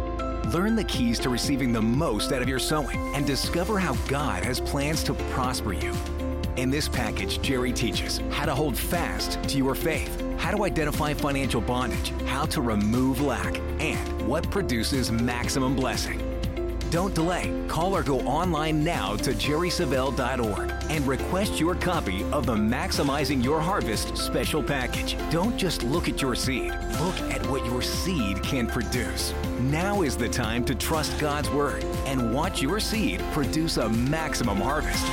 Learn 0.53 0.77
the 0.77 0.85
keys 0.85 1.19
to 1.19 1.29
receiving 1.29 1.73
the 1.73 1.81
most 1.81 2.31
out 2.31 2.41
of 2.41 2.47
your 2.47 2.59
sowing 2.59 2.97
and 3.13 3.27
discover 3.27 3.77
how 3.77 3.93
God 4.07 4.45
has 4.45 4.61
plans 4.61 5.03
to 5.03 5.13
prosper 5.33 5.73
you. 5.73 5.93
In 6.59 6.69
this 6.69 6.89
package, 6.89 7.41
Jerry 7.41 7.71
teaches 7.71 8.19
how 8.31 8.45
to 8.45 8.53
hold 8.53 8.77
fast 8.77 9.41
to 9.43 9.57
your 9.57 9.75
faith, 9.75 10.21
how 10.37 10.51
to 10.51 10.65
identify 10.65 11.13
financial 11.13 11.61
bondage, 11.61 12.09
how 12.25 12.47
to 12.47 12.59
remove 12.59 13.21
lack, 13.21 13.57
and 13.79 14.27
what 14.27 14.51
produces 14.51 15.09
maximum 15.09 15.73
blessing. 15.73 16.21
Don't 16.91 17.15
delay. 17.15 17.53
Call 17.69 17.95
or 17.95 18.03
go 18.03 18.19
online 18.21 18.83
now 18.83 19.15
to 19.15 19.31
jerrysavelle.org 19.31 20.73
and 20.89 21.07
request 21.07 21.61
your 21.61 21.75
copy 21.75 22.25
of 22.33 22.45
the 22.45 22.55
Maximizing 22.55 23.41
Your 23.41 23.61
Harvest 23.61 24.17
special 24.17 24.61
package. 24.61 25.15
Don't 25.31 25.55
just 25.55 25.81
look 25.83 26.09
at 26.09 26.21
your 26.21 26.35
seed, 26.35 26.73
look 26.99 27.21
at 27.31 27.45
what 27.47 27.65
your 27.67 27.81
seed 27.81 28.43
can 28.43 28.67
produce. 28.67 29.33
Now 29.61 30.01
is 30.01 30.17
the 30.17 30.27
time 30.27 30.65
to 30.65 30.75
trust 30.75 31.17
God's 31.19 31.49
Word 31.51 31.85
and 32.05 32.33
watch 32.33 32.61
your 32.61 32.81
seed 32.81 33.21
produce 33.31 33.77
a 33.77 33.87
maximum 33.87 34.57
harvest. 34.57 35.05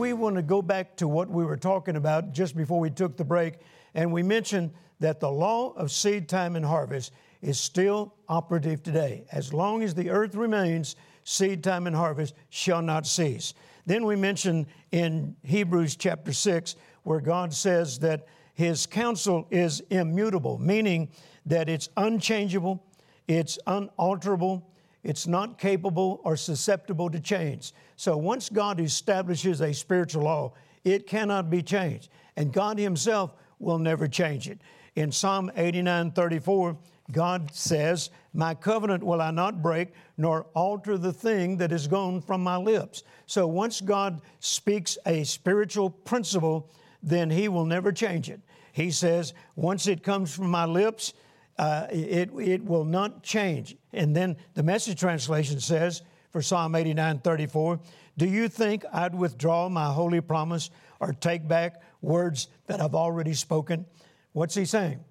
We 0.00 0.14
want 0.14 0.36
to 0.36 0.42
go 0.42 0.62
back 0.62 0.96
to 0.96 1.06
what 1.06 1.28
we 1.28 1.44
were 1.44 1.58
talking 1.58 1.94
about 1.94 2.32
just 2.32 2.56
before 2.56 2.80
we 2.80 2.88
took 2.88 3.18
the 3.18 3.24
break, 3.24 3.58
and 3.94 4.10
we 4.10 4.22
mentioned 4.22 4.72
that 4.98 5.20
the 5.20 5.30
law 5.30 5.74
of 5.74 5.92
seed 5.92 6.26
time 6.26 6.56
and 6.56 6.64
harvest 6.64 7.12
is 7.42 7.60
still 7.60 8.14
operative 8.26 8.82
today. 8.82 9.26
As 9.30 9.52
long 9.52 9.82
as 9.82 9.94
the 9.94 10.08
earth 10.08 10.34
remains, 10.34 10.96
seed 11.24 11.62
time 11.62 11.86
and 11.86 11.94
harvest 11.94 12.34
shall 12.48 12.80
not 12.80 13.06
cease. 13.06 13.52
Then 13.84 14.06
we 14.06 14.16
mentioned 14.16 14.68
in 14.90 15.36
Hebrews 15.42 15.96
chapter 15.96 16.32
6, 16.32 16.76
where 17.02 17.20
God 17.20 17.52
says 17.52 17.98
that 17.98 18.26
His 18.54 18.86
counsel 18.86 19.46
is 19.50 19.82
immutable, 19.90 20.56
meaning 20.56 21.10
that 21.44 21.68
it's 21.68 21.90
unchangeable, 21.98 22.82
it's 23.28 23.58
unalterable, 23.66 24.66
it's 25.02 25.26
not 25.26 25.58
capable 25.58 26.20
or 26.24 26.36
susceptible 26.36 27.10
to 27.10 27.20
change. 27.20 27.72
So 27.96 28.16
once 28.16 28.48
God 28.48 28.80
establishes 28.80 29.60
a 29.60 29.72
spiritual 29.72 30.24
law, 30.24 30.52
it 30.84 31.06
cannot 31.06 31.50
be 31.50 31.62
changed. 31.62 32.10
And 32.36 32.52
God 32.52 32.78
Himself 32.78 33.34
will 33.58 33.78
never 33.78 34.08
change 34.08 34.48
it. 34.48 34.60
In 34.96 35.12
Psalm 35.12 35.50
89 35.56 36.12
34, 36.12 36.76
God 37.12 37.54
says, 37.54 38.10
My 38.32 38.54
covenant 38.54 39.02
will 39.02 39.20
I 39.20 39.30
not 39.30 39.62
break, 39.62 39.92
nor 40.16 40.46
alter 40.54 40.98
the 40.98 41.12
thing 41.12 41.56
that 41.58 41.72
is 41.72 41.86
gone 41.86 42.20
from 42.20 42.42
my 42.42 42.56
lips. 42.56 43.02
So 43.26 43.46
once 43.46 43.80
God 43.80 44.20
speaks 44.40 44.98
a 45.06 45.24
spiritual 45.24 45.90
principle, 45.90 46.70
then 47.02 47.30
He 47.30 47.48
will 47.48 47.64
never 47.64 47.92
change 47.92 48.28
it. 48.28 48.40
He 48.72 48.90
says, 48.90 49.34
Once 49.56 49.86
it 49.86 50.02
comes 50.02 50.34
from 50.34 50.50
my 50.50 50.64
lips, 50.64 51.12
uh, 51.60 51.86
it, 51.90 52.30
it 52.38 52.64
will 52.64 52.86
not 52.86 53.22
change. 53.22 53.76
And 53.92 54.16
then 54.16 54.38
the 54.54 54.62
message 54.62 54.98
translation 54.98 55.60
says, 55.60 56.00
for 56.30 56.40
Psalm 56.40 56.74
89 56.74 57.18
34, 57.18 57.80
Do 58.16 58.26
you 58.26 58.48
think 58.48 58.84
I'd 58.90 59.14
withdraw 59.14 59.68
my 59.68 59.92
holy 59.92 60.22
promise 60.22 60.70
or 61.00 61.12
take 61.12 61.46
back 61.46 61.82
words 62.00 62.48
that 62.66 62.80
I've 62.80 62.94
already 62.94 63.34
spoken? 63.34 63.84
What's 64.32 64.54
he 64.54 64.64
saying? 64.64 65.04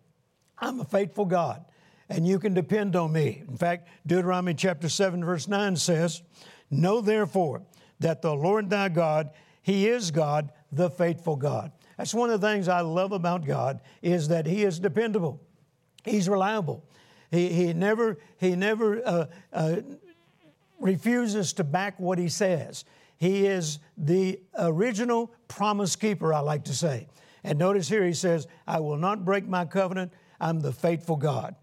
I'm 0.57 0.79
a 0.79 0.85
faithful 0.85 1.25
God 1.25 1.65
and 2.09 2.27
you 2.27 2.39
can 2.39 2.55
depend 2.55 2.95
on 2.95 3.11
me. 3.11 3.43
In 3.47 3.55
fact, 3.55 3.87
Deuteronomy 4.07 4.55
chapter 4.55 4.89
7, 4.89 5.23
verse 5.23 5.47
9 5.47 5.75
says, 5.75 6.23
Know 6.71 6.99
therefore 6.99 7.61
that 7.99 8.23
the 8.23 8.33
Lord 8.33 8.71
thy 8.71 8.89
God, 8.89 9.29
He 9.61 9.87
is 9.87 10.09
God, 10.09 10.51
the 10.71 10.89
faithful 10.89 11.35
God. 11.35 11.71
That's 11.95 12.15
one 12.15 12.31
of 12.31 12.41
the 12.41 12.47
things 12.47 12.67
I 12.67 12.81
love 12.81 13.11
about 13.11 13.45
God 13.45 13.81
is 14.01 14.29
that 14.29 14.47
He 14.47 14.63
is 14.63 14.79
dependable. 14.79 15.41
He's 16.03 16.29
reliable. 16.29 16.83
He, 17.31 17.49
he 17.49 17.73
never, 17.73 18.17
he 18.37 18.55
never 18.55 19.05
uh, 19.07 19.25
uh, 19.53 19.75
refuses 20.79 21.53
to 21.53 21.63
back 21.63 21.99
what 21.99 22.17
He 22.17 22.29
says. 22.29 22.85
He 23.17 23.45
is 23.45 23.79
the 23.97 24.39
original 24.57 25.31
promise 25.47 25.95
keeper, 25.95 26.33
I 26.33 26.39
like 26.39 26.63
to 26.65 26.73
say. 26.73 27.07
And 27.43 27.59
notice 27.59 27.87
here 27.87 28.05
he 28.05 28.13
says, 28.13 28.47
I 28.65 28.79
will 28.79 28.97
not 28.97 29.25
break 29.25 29.47
my 29.47 29.65
covenant. 29.65 30.13
I'm 30.39 30.59
the 30.61 30.71
faithful 30.71 31.17
God. 31.17 31.55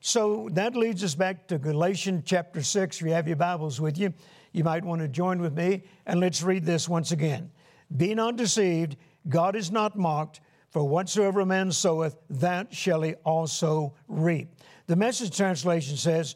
So 0.00 0.48
that 0.52 0.76
leads 0.76 1.02
us 1.02 1.14
back 1.14 1.46
to 1.48 1.58
Galatians 1.58 2.24
chapter 2.26 2.62
6. 2.62 2.96
If 2.96 3.06
you 3.06 3.12
have 3.12 3.26
your 3.26 3.36
Bibles 3.36 3.80
with 3.80 3.96
you, 3.96 4.12
you 4.52 4.64
might 4.64 4.84
want 4.84 5.00
to 5.02 5.08
join 5.08 5.40
with 5.40 5.56
me 5.56 5.84
and 6.04 6.20
let's 6.20 6.42
read 6.42 6.64
this 6.64 6.88
once 6.88 7.12
again. 7.12 7.50
Be 7.96 8.14
not 8.14 8.36
deceived, 8.36 8.96
God 9.28 9.56
is 9.56 9.70
not 9.70 9.96
mocked, 9.96 10.40
for 10.74 10.82
whatsoever 10.82 11.40
a 11.40 11.46
man 11.46 11.70
soweth, 11.70 12.16
that 12.28 12.74
shall 12.74 13.02
he 13.02 13.14
also 13.24 13.94
reap. 14.08 14.48
The 14.88 14.96
message 14.96 15.36
translation 15.36 15.96
says, 15.96 16.34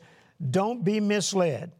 Don't 0.50 0.85
be 0.85 1.00
misled. 1.00 1.73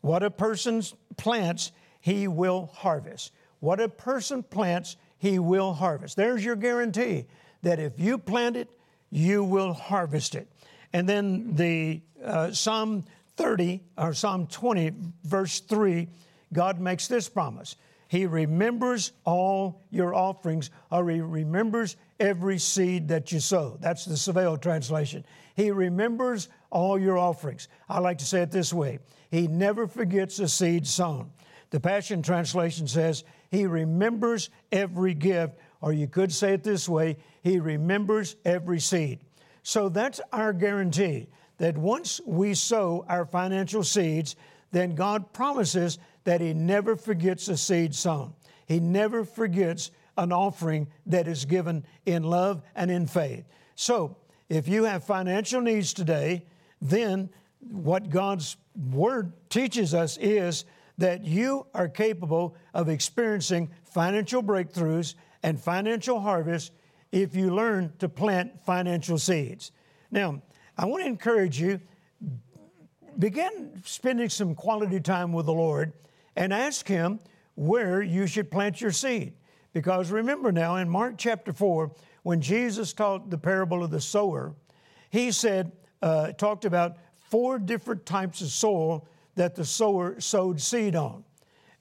What 0.00 0.24
a 0.24 0.30
person 0.30 0.82
plants, 1.16 1.70
he 2.00 2.26
will 2.26 2.70
harvest. 2.74 3.30
What 3.60 3.78
a 3.78 3.88
person 3.88 4.42
plants, 4.42 4.96
he 5.18 5.38
will 5.38 5.72
harvest. 5.72 6.16
There's 6.16 6.44
your 6.44 6.56
guarantee 6.56 7.26
that 7.62 7.78
if 7.78 7.92
you 8.00 8.18
plant 8.18 8.56
it, 8.56 8.68
you 9.10 9.44
will 9.44 9.72
harvest 9.72 10.34
it. 10.34 10.48
And 10.92 11.08
then 11.08 11.54
the 11.54 12.00
uh, 12.22 12.50
Psalm 12.50 13.04
30 13.36 13.80
or 13.96 14.12
Psalm 14.12 14.48
20, 14.48 14.92
verse 15.22 15.60
3, 15.60 16.08
God 16.52 16.80
makes 16.80 17.06
this 17.06 17.28
promise. 17.28 17.76
He 18.12 18.26
remembers 18.26 19.12
all 19.24 19.80
your 19.88 20.14
offerings, 20.14 20.68
or 20.90 21.08
He 21.08 21.22
remembers 21.22 21.96
every 22.20 22.58
seed 22.58 23.08
that 23.08 23.32
you 23.32 23.40
sow. 23.40 23.78
That's 23.80 24.04
the 24.04 24.16
Savelle 24.16 24.60
translation. 24.60 25.24
He 25.56 25.70
remembers 25.70 26.50
all 26.68 26.98
your 26.98 27.16
offerings. 27.16 27.68
I 27.88 28.00
like 28.00 28.18
to 28.18 28.26
say 28.26 28.42
it 28.42 28.50
this 28.50 28.70
way 28.70 28.98
He 29.30 29.48
never 29.48 29.86
forgets 29.86 30.38
a 30.40 30.48
seed 30.48 30.86
sown. 30.86 31.30
The 31.70 31.80
Passion 31.80 32.20
Translation 32.20 32.86
says, 32.86 33.24
He 33.50 33.64
remembers 33.64 34.50
every 34.70 35.14
gift, 35.14 35.58
or 35.80 35.94
you 35.94 36.06
could 36.06 36.34
say 36.34 36.52
it 36.52 36.62
this 36.62 36.86
way 36.86 37.16
He 37.42 37.60
remembers 37.60 38.36
every 38.44 38.80
seed. 38.80 39.20
So 39.62 39.88
that's 39.88 40.20
our 40.34 40.52
guarantee 40.52 41.28
that 41.56 41.78
once 41.78 42.20
we 42.26 42.52
sow 42.52 43.06
our 43.08 43.24
financial 43.24 43.82
seeds, 43.82 44.36
then 44.70 44.94
God 44.94 45.32
promises 45.32 45.98
that 46.24 46.40
He 46.40 46.54
never 46.54 46.96
forgets 46.96 47.48
a 47.48 47.56
seed 47.56 47.94
sown. 47.94 48.34
He 48.66 48.80
never 48.80 49.24
forgets 49.24 49.90
an 50.16 50.32
offering 50.32 50.88
that 51.06 51.26
is 51.26 51.44
given 51.44 51.84
in 52.06 52.22
love 52.22 52.62
and 52.74 52.90
in 52.90 53.06
faith. 53.06 53.44
So, 53.74 54.16
if 54.48 54.68
you 54.68 54.84
have 54.84 55.04
financial 55.04 55.60
needs 55.60 55.94
today, 55.94 56.44
then 56.80 57.30
what 57.70 58.10
God's 58.10 58.56
Word 58.90 59.32
teaches 59.48 59.94
us 59.94 60.16
is 60.18 60.64
that 60.98 61.24
you 61.24 61.66
are 61.74 61.88
capable 61.88 62.56
of 62.74 62.88
experiencing 62.88 63.70
financial 63.84 64.42
breakthroughs 64.42 65.14
and 65.42 65.60
financial 65.60 66.20
harvests 66.20 66.70
if 67.10 67.34
you 67.34 67.54
learn 67.54 67.92
to 67.98 68.08
plant 68.08 68.64
financial 68.64 69.18
seeds. 69.18 69.72
Now, 70.10 70.42
I 70.76 70.86
want 70.86 71.02
to 71.02 71.08
encourage 71.08 71.60
you 71.60 71.80
begin 73.18 73.82
spending 73.84 74.28
some 74.28 74.54
quality 74.54 75.00
time 75.00 75.32
with 75.32 75.46
the 75.46 75.52
Lord 75.52 75.92
and 76.36 76.52
ask 76.52 76.86
Him 76.86 77.20
where 77.54 78.02
you 78.02 78.26
should 78.26 78.50
plant 78.50 78.80
your 78.80 78.90
seed. 78.90 79.34
Because 79.72 80.10
remember 80.10 80.52
now, 80.52 80.76
in 80.76 80.88
Mark 80.88 81.14
chapter 81.16 81.52
4, 81.52 81.92
when 82.22 82.40
Jesus 82.40 82.92
taught 82.92 83.30
the 83.30 83.38
parable 83.38 83.82
of 83.82 83.90
the 83.90 84.00
sower, 84.00 84.54
He 85.10 85.32
said, 85.32 85.72
uh, 86.02 86.32
talked 86.32 86.64
about 86.64 86.96
four 87.30 87.58
different 87.58 88.04
types 88.04 88.40
of 88.40 88.48
soil 88.48 89.06
that 89.36 89.54
the 89.54 89.64
sower 89.64 90.20
sowed 90.20 90.60
seed 90.60 90.94
on. 90.94 91.24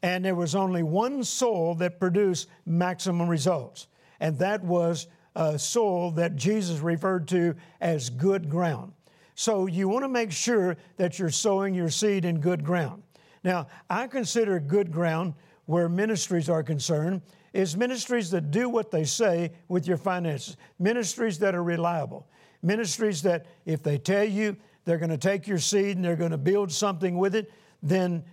And 0.04 0.26
there 0.26 0.36
was 0.36 0.56
only 0.56 0.84
one 0.84 1.24
soil 1.24 1.76
that 1.76 2.00
produced 2.00 2.48
maximum 2.66 3.28
results, 3.28 3.88
and 4.20 4.38
that 4.40 4.64
was 4.64 5.08
uh, 5.36 5.58
soil 5.58 6.12
that 6.12 6.36
Jesus 6.36 6.80
referred 6.80 7.28
to 7.30 7.56
as 7.80 8.10
good 8.10 8.50
ground. 8.50 8.94
So 9.36 9.66
you 9.68 9.88
want 9.88 10.04
to 10.04 10.10
make 10.10 10.32
sure 10.32 10.78
that 10.98 11.20
you're 11.20 11.30
sowing 11.30 11.74
your 11.74 11.90
seed 11.90 12.26
in 12.26 12.40
good 12.40 12.64
ground. 12.64 13.04
Now, 13.44 13.68
I 13.90 14.08
consider 14.08 14.60
good 14.60 14.92
ground 14.92 15.34
where 15.66 15.90
ministries 15.90 16.50
are 16.50 16.64
concerned 16.64 17.22
is 17.54 17.76
ministries 17.76 18.30
that 18.32 18.52
do 18.52 18.70
what 18.70 18.92
they 18.92 19.04
say 19.04 19.52
with 19.68 19.88
your 19.88 19.98
finances, 19.98 20.58
ministries 20.80 21.40
that 21.40 21.56
are 21.56 21.64
reliable, 21.64 22.28
ministries 22.62 23.22
that 23.24 23.46
if 23.66 23.84
they 23.84 23.98
tell 23.98 24.24
you 24.24 24.56
they're 24.86 24.98
going 24.98 25.10
to 25.10 25.18
take 25.18 25.48
your 25.48 25.60
seed 25.60 25.96
and 25.96 26.06
they're 26.06 26.16
going 26.16 26.32
to 26.32 26.38
build 26.38 26.72
something 26.72 27.18
with 27.18 27.36
it, 27.36 27.52
then 27.84 28.24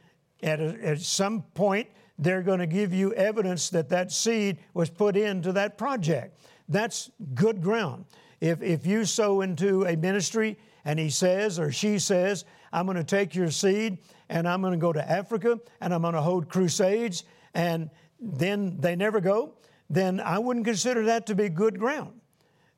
at, 0.42 0.60
a, 0.60 0.78
at 0.84 1.00
some 1.00 1.42
point 1.54 1.88
they're 2.18 2.42
going 2.42 2.58
to 2.58 2.66
give 2.66 2.92
you 2.92 3.12
evidence 3.14 3.70
that 3.70 3.88
that 3.88 4.12
seed 4.12 4.58
was 4.74 4.90
put 4.90 5.16
into 5.16 5.52
that 5.52 5.78
project. 5.78 6.38
That's 6.68 7.10
good 7.34 7.62
ground. 7.62 8.04
If, 8.40 8.62
if 8.62 8.86
you 8.86 9.04
sow 9.04 9.40
into 9.40 9.84
a 9.84 9.96
ministry 9.96 10.58
and 10.84 10.98
he 10.98 11.10
says 11.10 11.58
or 11.58 11.72
she 11.72 11.98
says, 11.98 12.44
I'm 12.72 12.86
going 12.86 12.96
to 12.96 13.04
take 13.04 13.34
your 13.34 13.50
seed 13.50 13.98
and 14.28 14.48
I'm 14.48 14.60
going 14.60 14.72
to 14.72 14.78
go 14.78 14.92
to 14.92 15.10
Africa 15.10 15.58
and 15.80 15.94
I'm 15.94 16.02
going 16.02 16.14
to 16.14 16.20
hold 16.20 16.48
crusades, 16.48 17.24
and 17.54 17.90
then 18.20 18.76
they 18.78 18.94
never 18.96 19.20
go, 19.20 19.54
then 19.88 20.20
I 20.20 20.38
wouldn't 20.38 20.66
consider 20.66 21.04
that 21.06 21.26
to 21.26 21.34
be 21.34 21.48
good 21.48 21.78
ground 21.78 22.20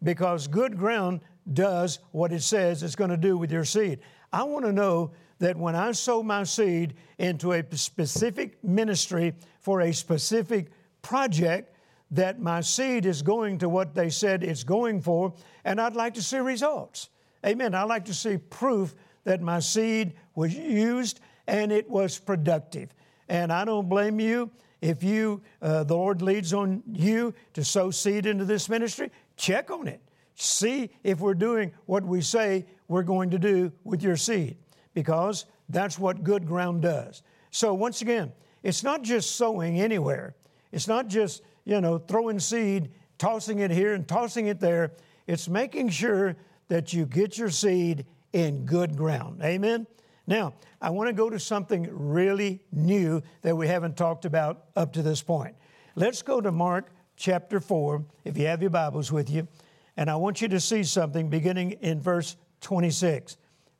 because 0.03 0.47
good 0.47 0.79
ground 0.79 1.21
does 1.53 1.99
what 2.13 2.33
it 2.33 2.43
says 2.43 2.83
it's 2.83 2.95
going 2.95 3.11
to 3.11 3.17
do 3.17 3.37
with 3.37 3.51
your 3.51 3.65
seed. 3.65 4.01
I 4.33 4.45
want 4.45 4.65
to 4.65 4.73
know 4.73 5.13
that 5.41 5.57
when 5.57 5.75
I 5.75 5.93
sow 5.93 6.23
my 6.23 6.45
seed 6.45 6.95
into 7.19 7.53
a 7.53 7.65
specific 7.77 8.63
ministry 8.63 9.35
for 9.59 9.81
a 9.81 9.93
specific 9.93 10.71
project, 11.03 11.77
that 12.13 12.41
my 12.41 12.61
seed 12.61 13.07
is 13.07 13.23
going 13.23 13.59
to 13.59 13.69
what 13.69 13.95
they 13.95 14.11
said 14.11 14.43
it's 14.43 14.65
going 14.65 15.01
for, 15.01 15.33
and 15.65 15.81
I'd 15.81 15.97
like 15.97 16.15
to 16.15 16.23
see 16.23 16.39
results. 16.39 17.09
Amen. 17.47 17.75
I'd 17.75 17.85
like 17.85 18.05
to 18.07 18.15
see 18.15 18.37
proof 18.37 18.95
that 19.25 19.41
my 19.41 19.61
seed 19.61 20.15
was 20.35 20.55
used 20.55 21.21
and 21.47 21.73
it 21.73 21.89
was 21.89 22.19
productive. 22.19 22.91
And 23.29 23.53
I 23.53 23.65
don't 23.65 23.89
blame 23.89 24.21
you 24.21 24.51
if 24.81 25.03
you, 25.03 25.43
uh, 25.61 25.85
the 25.85 25.95
Lord 25.95 26.23
leads 26.23 26.55
on 26.55 26.83
you 26.91 27.35
to 27.55 27.65
sow 27.65 27.91
seed 27.91 28.27
into 28.27 28.45
this 28.45 28.69
ministry, 28.69 29.11
check 29.37 29.71
on 29.71 29.87
it. 29.89 30.01
See 30.37 30.91
if 31.05 31.21
we're 31.21 31.35
doing 31.35 31.73
what 31.87 32.05
we 32.05 32.23
say 32.23 32.67
we're 32.89 33.03
going 33.03 33.31
to 33.31 33.39
do 33.39 33.73
with 33.85 34.03
your 34.03 34.17
seed, 34.17 34.57
because 34.95 35.45
that's 35.69 35.99
what 35.99 36.25
good 36.25 36.47
ground 36.47 36.83
does. 36.83 37.23
So, 37.51 37.75
once 37.75 38.01
again, 38.01 38.33
it's 38.63 38.83
not 38.83 39.03
just 39.03 39.37
sowing 39.37 39.81
anywhere. 39.81 40.35
It's 40.73 40.89
not 40.89 41.09
just, 41.09 41.43
you 41.65 41.81
know, 41.81 41.99
throwing 41.99 42.39
seed, 42.39 42.91
tossing 43.19 43.59
it 43.59 43.71
here 43.71 43.93
and 43.93 44.09
tossing 44.09 44.47
it 44.47 44.61
there. 44.61 44.93
It's 45.27 45.49
making 45.49 45.91
sure 45.91 46.37
that 46.69 46.93
you 46.93 47.05
get 47.05 47.37
your 47.37 47.51
seed 47.51 48.07
in 48.33 48.65
good 48.65 48.97
ground. 48.97 49.43
Amen? 49.43 49.87
Now, 50.27 50.55
I 50.81 50.91
want 50.91 51.09
to 51.09 51.13
go 51.13 51.29
to 51.29 51.39
something 51.39 51.89
really 51.91 52.61
new 52.73 53.23
that 53.43 53.57
we 53.57 53.67
haven't 53.67 53.97
talked 53.97 54.25
about 54.25 54.67
up 54.77 54.93
to 54.93 55.03
this 55.03 55.23
point. 55.23 55.57
Let's 55.97 56.23
go 56.23 56.41
to 56.41 56.53
Mark 56.53 56.93
chapter 57.17 57.61
4, 57.61 58.05
if 58.25 58.39
you 58.39 58.47
have 58.47 58.61
your 58.61 58.71
Bibles 58.71 59.11
with 59.11 59.29
you, 59.29 59.49
and 59.97 60.09
I 60.09 60.17
want 60.17 60.41
you 60.41 60.49
to 60.49 60.61
see 60.61 60.85
something 60.85 61.29
beginning 61.29 61.73
in 61.73 62.01
verse 62.01 62.37
26. 62.61 63.37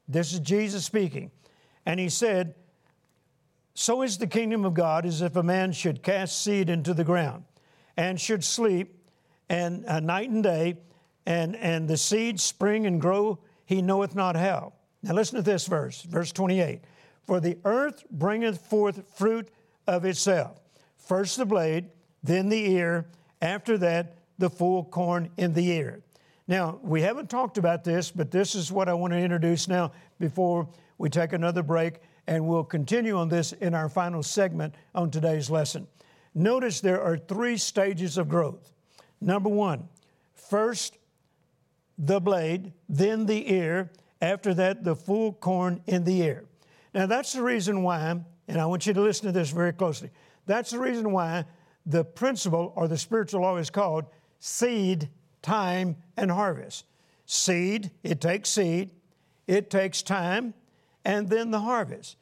This 0.09 0.33
is 0.33 0.41
Jesus 0.41 0.85
speaking. 0.85 1.31
And 1.87 2.01
he 2.01 2.09
said, 2.09 2.55
So 3.75 4.03
is 4.03 4.19
the 4.19 4.27
kingdom 4.27 4.65
of 4.65 4.75
God 4.75 5.07
as 5.07 5.23
if 5.23 5.37
a 5.37 5.43
man 5.43 5.73
should 5.73 6.03
cast 6.03 6.43
seed 6.43 6.69
into 6.69 6.93
the 6.93 7.05
ground 7.05 7.45
and 7.97 8.21
should 8.21 8.45
sleep 8.45 9.01
and 9.49 9.85
uh, 9.87 10.01
night 10.01 10.31
and 10.31 10.43
day, 10.43 10.79
and, 11.27 11.57
and 11.57 11.89
the 11.89 11.97
seed 11.97 12.41
spring 12.41 12.87
and 12.87 13.01
grow, 13.01 13.39
he 13.71 13.81
knoweth 13.81 14.17
not 14.17 14.35
how. 14.35 14.73
Now 15.01 15.15
listen 15.15 15.37
to 15.37 15.43
this 15.43 15.69
verse, 15.69 16.03
verse 16.03 16.33
28. 16.33 16.81
For 17.25 17.39
the 17.39 17.57
earth 17.65 18.03
bringeth 18.11 18.61
forth 18.61 19.17
fruit 19.17 19.49
of 19.87 20.05
itself, 20.05 20.61
first 20.97 21.37
the 21.37 21.47
blade, 21.47 21.89
then 22.21 22.49
the 22.49 22.69
ear, 22.73 23.07
after 23.41 23.79
that, 23.79 24.17
the 24.39 24.51
full 24.51 24.83
corn 24.83 25.31
in 25.37 25.53
the 25.53 25.69
ear. 25.69 26.03
Now, 26.49 26.81
we 26.83 27.03
haven't 27.03 27.31
talked 27.31 27.59
about 27.59 27.85
this, 27.85 28.11
but 28.11 28.33
this 28.33 28.57
is 28.57 28.73
what 28.73 28.89
I 28.89 28.95
want 28.95 29.13
to 29.13 29.19
introduce 29.21 29.69
now 29.69 29.93
before 30.19 30.69
we 30.99 31.09
take 31.09 31.33
another 31.33 31.63
break, 31.63 32.01
and 32.27 32.49
we'll 32.49 32.65
continue 32.65 33.17
on 33.17 33.29
this 33.29 33.53
in 33.53 33.73
our 33.73 33.89
final 33.89 34.25
segment 34.25 34.75
on 34.97 35.13
today's 35.13 35.49
lesson. 35.49 35.87
Notice 36.35 36.81
there 36.81 37.01
are 37.01 37.17
three 37.17 37.57
stages 37.57 38.19
of 38.19 38.29
growth. 38.29 38.73
Number 39.21 39.49
one, 39.49 39.89
first 40.35 40.97
the 42.03 42.19
blade, 42.19 42.73
then 42.89 43.27
the 43.27 43.53
ear, 43.53 43.91
after 44.23 44.55
that, 44.55 44.83
the 44.85 44.97
full 44.97 45.35
corn 45.35 45.83
in 45.87 46.05
the 46.05 46.23
ear. 46.23 46.45
Now, 46.95 47.07
that's 47.07 47.35
the 47.35 47.43
reason 47.43 47.83
why, 47.83 48.19
and 48.49 48.61
I 48.61 48.67
want 48.67 48.87
you 48.87 48.95
to 48.95 49.01
listen 49.01 49.27
to 49.27 49.33
this 49.33 49.51
very 49.51 49.73
closely. 49.73 50.11
That's 50.47 50.71
the 50.71 50.79
reason 50.79 51.13
why 51.13 51.45
the 51.85 52.05
principle 52.05 52.73
or 52.75 52.89
the 52.89 52.97
spiritual 52.97 53.43
law 53.43 53.57
is 53.59 53.69
called 53.69 54.07
seed, 54.39 55.11
time, 55.43 55.97
and 56.17 56.31
harvest. 56.31 56.87
Seed, 57.27 57.91
it 58.03 58.21
takes 58.21 58.49
seed, 58.49 58.91
it 59.47 59.71
takes 59.71 60.03
time, 60.03 60.55
and 61.05 61.29
then 61.29 61.51
the 61.51 61.61
harvest. 61.61 62.17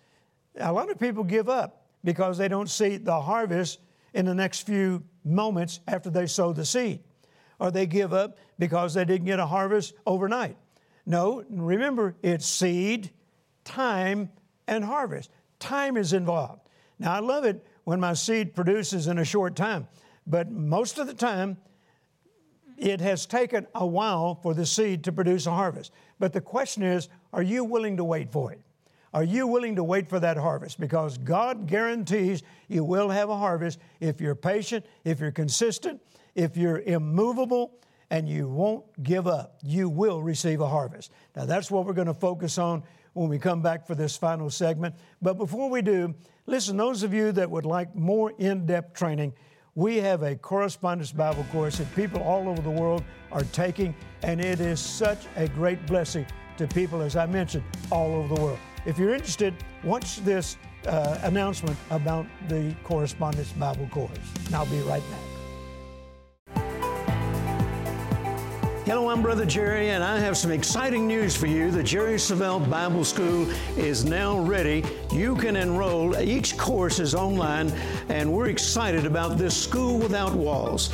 A 0.58 0.72
lot 0.72 0.90
of 0.90 0.98
people 0.98 1.22
give 1.22 1.48
up 1.48 1.86
because 2.02 2.36
they 2.36 2.48
don't 2.48 2.68
see 2.68 2.96
the 2.96 3.20
harvest 3.20 3.78
in 4.12 4.26
the 4.26 4.34
next 4.34 4.66
few 4.66 5.04
moments 5.24 5.80
after 5.86 6.10
they 6.10 6.26
sow 6.26 6.52
the 6.52 6.64
seed, 6.64 7.00
or 7.58 7.70
they 7.70 7.86
give 7.86 8.12
up 8.12 8.38
because 8.58 8.94
they 8.94 9.04
didn't 9.04 9.26
get 9.26 9.38
a 9.38 9.46
harvest 9.46 9.94
overnight. 10.06 10.56
No, 11.06 11.44
remember, 11.48 12.16
it's 12.22 12.46
seed, 12.46 13.10
time, 13.64 14.30
and 14.66 14.84
harvest. 14.84 15.30
Time 15.58 15.96
is 15.96 16.12
involved. 16.12 16.68
Now, 16.98 17.14
I 17.14 17.20
love 17.20 17.44
it 17.44 17.64
when 17.84 18.00
my 18.00 18.12
seed 18.12 18.54
produces 18.54 19.06
in 19.06 19.18
a 19.18 19.24
short 19.24 19.56
time, 19.56 19.88
but 20.26 20.50
most 20.50 20.98
of 20.98 21.06
the 21.06 21.14
time, 21.14 21.56
it 22.76 23.00
has 23.00 23.26
taken 23.26 23.66
a 23.74 23.86
while 23.86 24.36
for 24.36 24.54
the 24.54 24.66
seed 24.66 25.04
to 25.04 25.12
produce 25.12 25.46
a 25.46 25.50
harvest. 25.50 25.92
But 26.18 26.32
the 26.32 26.40
question 26.40 26.82
is, 26.82 27.08
are 27.32 27.42
you 27.42 27.64
willing 27.64 27.96
to 27.96 28.04
wait 28.04 28.30
for 28.30 28.52
it? 28.52 28.60
Are 29.14 29.24
you 29.24 29.46
willing 29.46 29.76
to 29.76 29.84
wait 29.84 30.08
for 30.08 30.20
that 30.20 30.36
harvest? 30.36 30.78
Because 30.78 31.18
God 31.18 31.66
guarantees 31.66 32.42
you 32.68 32.84
will 32.84 33.08
have 33.08 33.30
a 33.30 33.36
harvest 33.36 33.78
if 34.00 34.20
you're 34.20 34.34
patient, 34.34 34.84
if 35.04 35.18
you're 35.18 35.32
consistent, 35.32 36.00
if 36.38 36.56
you're 36.56 36.80
immovable, 36.80 37.74
and 38.10 38.28
you 38.28 38.48
won't 38.48 38.84
give 39.02 39.26
up. 39.26 39.58
You 39.62 39.88
will 39.88 40.22
receive 40.22 40.60
a 40.60 40.68
harvest. 40.68 41.12
Now, 41.36 41.44
that's 41.44 41.70
what 41.70 41.84
we're 41.84 41.92
going 41.92 42.06
to 42.06 42.14
focus 42.14 42.56
on 42.56 42.82
when 43.12 43.28
we 43.28 43.38
come 43.38 43.60
back 43.60 43.86
for 43.86 43.94
this 43.94 44.16
final 44.16 44.48
segment. 44.48 44.94
But 45.20 45.34
before 45.34 45.68
we 45.68 45.82
do, 45.82 46.14
listen, 46.46 46.76
those 46.76 47.02
of 47.02 47.12
you 47.12 47.32
that 47.32 47.50
would 47.50 47.66
like 47.66 47.94
more 47.94 48.32
in 48.38 48.66
depth 48.66 48.96
training, 48.96 49.34
we 49.74 49.96
have 49.96 50.22
a 50.22 50.36
correspondence 50.36 51.12
Bible 51.12 51.44
course 51.52 51.78
that 51.78 51.94
people 51.94 52.22
all 52.22 52.48
over 52.48 52.62
the 52.62 52.70
world 52.70 53.04
are 53.30 53.44
taking, 53.52 53.94
and 54.22 54.40
it 54.40 54.60
is 54.60 54.80
such 54.80 55.26
a 55.36 55.48
great 55.48 55.84
blessing 55.86 56.24
to 56.56 56.66
people, 56.68 57.02
as 57.02 57.14
I 57.14 57.26
mentioned, 57.26 57.64
all 57.90 58.14
over 58.14 58.34
the 58.34 58.40
world. 58.40 58.58
If 58.86 58.96
you're 58.96 59.14
interested, 59.14 59.54
watch 59.84 60.16
this 60.24 60.56
uh, 60.86 61.18
announcement 61.24 61.76
about 61.90 62.26
the 62.48 62.74
correspondence 62.84 63.52
Bible 63.52 63.88
course. 63.88 64.18
And 64.46 64.54
I'll 64.54 64.66
be 64.66 64.80
right 64.80 65.02
back. 65.10 65.37
Hello, 68.88 69.10
I'm 69.10 69.20
Brother 69.20 69.44
Jerry, 69.44 69.90
and 69.90 70.02
I 70.02 70.18
have 70.18 70.34
some 70.34 70.50
exciting 70.50 71.06
news 71.06 71.36
for 71.36 71.44
you. 71.44 71.70
The 71.70 71.82
Jerry 71.82 72.14
Savelle 72.14 72.70
Bible 72.70 73.04
School 73.04 73.46
is 73.76 74.06
now 74.06 74.38
ready. 74.38 74.82
You 75.12 75.36
can 75.36 75.56
enroll. 75.56 76.18
Each 76.18 76.56
course 76.56 76.98
is 76.98 77.14
online, 77.14 77.70
and 78.08 78.32
we're 78.32 78.48
excited 78.48 79.04
about 79.04 79.36
this 79.36 79.54
school 79.54 79.98
without 79.98 80.32
walls. 80.32 80.90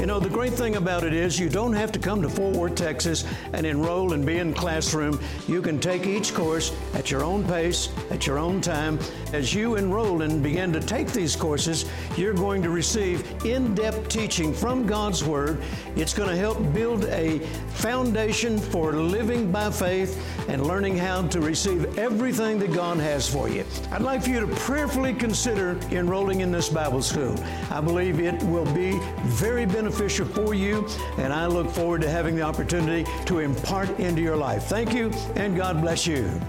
You 0.00 0.04
know, 0.04 0.20
the 0.20 0.28
great 0.28 0.52
thing 0.52 0.76
about 0.76 1.04
it 1.04 1.14
is 1.14 1.38
you 1.38 1.48
don't 1.48 1.72
have 1.72 1.90
to 1.92 1.98
come 1.98 2.20
to 2.20 2.28
Fort 2.28 2.54
Worth, 2.54 2.74
Texas 2.74 3.24
and 3.54 3.64
enroll 3.64 4.12
and 4.12 4.26
be 4.26 4.38
in 4.38 4.52
classroom. 4.52 5.18
You 5.48 5.62
can 5.62 5.78
take 5.78 6.06
each 6.06 6.34
course 6.34 6.70
at 6.92 7.10
your 7.10 7.24
own 7.24 7.44
pace, 7.44 7.88
at 8.10 8.26
your 8.26 8.38
own 8.38 8.60
time. 8.60 8.98
As 9.32 9.52
you 9.52 9.74
enroll 9.74 10.22
and 10.22 10.42
begin 10.42 10.72
to 10.72 10.80
take 10.80 11.08
these 11.08 11.34
courses, 11.34 11.84
you're 12.16 12.32
going 12.32 12.62
to 12.62 12.70
receive 12.70 13.44
in-depth 13.44 14.08
teaching 14.08 14.54
from 14.54 14.86
God's 14.86 15.24
Word. 15.24 15.60
It's 15.96 16.14
going 16.14 16.28
to 16.28 16.36
help 16.36 16.72
build 16.72 17.04
a 17.06 17.40
foundation 17.74 18.58
for 18.58 18.92
living 18.92 19.50
by 19.50 19.70
faith 19.70 20.22
and 20.48 20.66
learning 20.66 20.96
how 20.96 21.22
to 21.28 21.40
receive 21.40 21.98
everything 21.98 22.58
that 22.60 22.72
God 22.72 22.98
has 22.98 23.28
for 23.28 23.48
you. 23.48 23.64
I'd 23.90 24.02
like 24.02 24.22
for 24.22 24.30
you 24.30 24.40
to 24.40 24.46
prayerfully 24.46 25.14
consider 25.14 25.78
enrolling 25.90 26.40
in 26.40 26.52
this 26.52 26.68
Bible 26.68 27.02
school. 27.02 27.34
I 27.70 27.80
believe 27.80 28.20
it 28.20 28.40
will 28.44 28.72
be 28.72 28.98
very 29.24 29.66
beneficial 29.66 30.26
for 30.26 30.54
you, 30.54 30.86
and 31.18 31.32
I 31.32 31.46
look 31.46 31.70
forward 31.70 32.00
to 32.02 32.10
having 32.10 32.36
the 32.36 32.42
opportunity 32.42 33.10
to 33.26 33.40
impart 33.40 33.88
into 33.98 34.22
your 34.22 34.36
life. 34.36 34.64
Thank 34.64 34.94
you, 34.94 35.10
and 35.34 35.56
God 35.56 35.80
bless 35.80 36.06
you. 36.06 36.40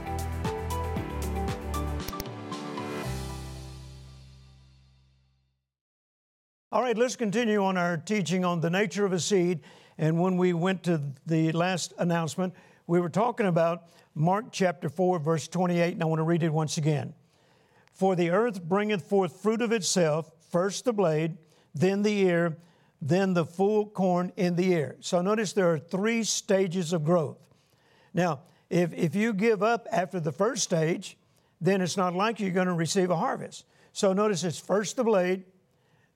Right, 6.88 6.98
let's 6.98 7.18
continue 7.18 7.62
on 7.62 7.76
our 7.76 7.98
teaching 7.98 8.46
on 8.46 8.62
the 8.62 8.70
nature 8.70 9.06
of 9.06 9.12
a 9.12 9.20
seed. 9.20 9.60
And 9.98 10.18
when 10.22 10.38
we 10.38 10.54
went 10.54 10.84
to 10.84 11.02
the 11.26 11.52
last 11.52 11.94
announcement, 11.98 12.54
we 12.88 13.02
were 13.02 13.10
talking 13.10 13.46
about 13.46 13.90
Mark 14.16 14.54
chapter 14.54 14.88
4, 14.88 15.20
verse 15.20 15.50
28, 15.50 15.92
and 15.92 16.02
I 16.02 16.06
want 16.06 16.20
to 16.20 16.24
read 16.24 16.44
it 16.44 16.54
once 16.54 16.78
again. 16.78 17.14
For 17.92 18.16
the 18.16 18.30
earth 18.30 18.64
bringeth 18.64 19.02
forth 19.02 19.42
fruit 19.42 19.62
of 19.62 19.74
itself, 19.74 20.32
first 20.50 20.86
the 20.86 20.94
blade, 20.94 21.38
then 21.76 22.04
the 22.04 22.20
ear, 22.20 22.56
then 23.02 23.34
the 23.34 23.44
full 23.44 23.88
corn 23.88 24.32
in 24.38 24.56
the 24.56 24.72
ear. 24.72 24.96
So 25.02 25.22
notice 25.22 25.52
there 25.52 25.74
are 25.74 25.80
three 25.80 26.24
stages 26.24 26.94
of 26.94 27.04
growth. 27.04 27.40
Now, 28.14 28.44
if, 28.70 28.94
if 28.94 29.14
you 29.14 29.34
give 29.34 29.62
up 29.62 29.88
after 29.92 30.22
the 30.22 30.32
first 30.32 30.64
stage, 30.64 31.18
then 31.60 31.82
it's 31.82 31.98
not 31.98 32.16
like 32.16 32.40
you're 32.40 32.52
going 32.52 32.68
to 32.68 32.74
receive 32.74 33.10
a 33.10 33.18
harvest. 33.18 33.66
So 33.92 34.14
notice 34.14 34.46
it's 34.46 34.58
first 34.58 34.96
the 34.96 35.04
blade, 35.04 35.44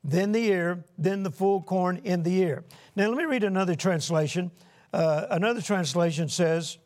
then 0.04 0.32
the 0.32 0.46
ear, 0.46 0.84
then 0.98 1.24
the 1.24 1.32
full 1.32 1.62
corn 1.62 1.98
in 2.04 2.24
the 2.24 2.36
ear. 2.42 2.64
Now, 2.96 3.08
let 3.08 3.18
me 3.18 3.26
read 3.26 3.44
another 3.44 3.76
translation. 3.76 4.52
Uh, 4.94 5.28
another 5.30 5.62
translation 5.62 6.28
says, 6.30 6.78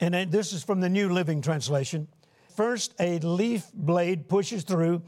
and 0.00 0.30
this 0.30 0.52
is 0.52 0.62
from 0.62 0.80
the 0.80 0.88
New 0.88 1.08
Living 1.08 1.40
Translation 1.40 2.08
first 2.54 2.94
a 3.00 3.18
leaf 3.18 3.66
blade 3.74 4.28
pushes 4.28 4.62
through 4.62 5.02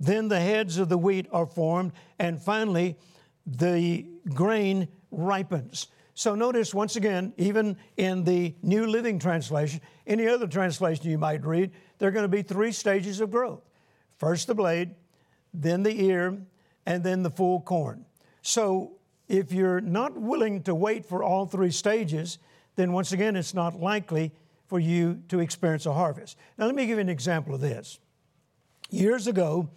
then 0.00 0.28
the 0.28 0.40
heads 0.40 0.78
of 0.78 0.88
the 0.88 0.98
wheat 0.98 1.26
are 1.32 1.46
formed, 1.46 1.92
and 2.18 2.40
finally, 2.40 2.96
the 3.46 4.06
grain 4.32 4.88
ripens. 5.10 5.88
So 6.14 6.34
notice 6.34 6.74
once 6.74 6.96
again, 6.96 7.32
even 7.36 7.76
in 7.96 8.24
the 8.24 8.54
New 8.62 8.86
Living 8.86 9.18
Translation, 9.18 9.80
any 10.06 10.28
other 10.28 10.46
translation 10.46 11.10
you 11.10 11.18
might 11.18 11.44
read, 11.44 11.72
there 11.98 12.08
are 12.08 12.12
going 12.12 12.24
to 12.24 12.28
be 12.28 12.42
three 12.42 12.72
stages 12.72 13.20
of 13.20 13.30
growth 13.30 13.62
first 14.18 14.46
the 14.46 14.54
blade, 14.54 14.94
then 15.54 15.82
the 15.82 16.04
ear, 16.04 16.38
and 16.86 17.02
then 17.04 17.22
the 17.22 17.30
full 17.30 17.60
corn. 17.60 18.04
So 18.42 18.92
if 19.28 19.52
you're 19.52 19.80
not 19.80 20.16
willing 20.16 20.62
to 20.64 20.74
wait 20.74 21.04
for 21.04 21.22
all 21.22 21.46
three 21.46 21.70
stages, 21.70 22.38
then 22.76 22.92
once 22.92 23.12
again, 23.12 23.36
it's 23.36 23.54
not 23.54 23.80
likely 23.80 24.32
for 24.66 24.78
you 24.78 25.22
to 25.28 25.40
experience 25.40 25.86
a 25.86 25.92
harvest. 25.92 26.36
Now, 26.56 26.66
let 26.66 26.74
me 26.74 26.86
give 26.86 26.98
you 26.98 27.02
an 27.02 27.08
example 27.08 27.54
of 27.54 27.60
this. 27.60 27.98
Years 28.90 29.26
ago, 29.26 29.70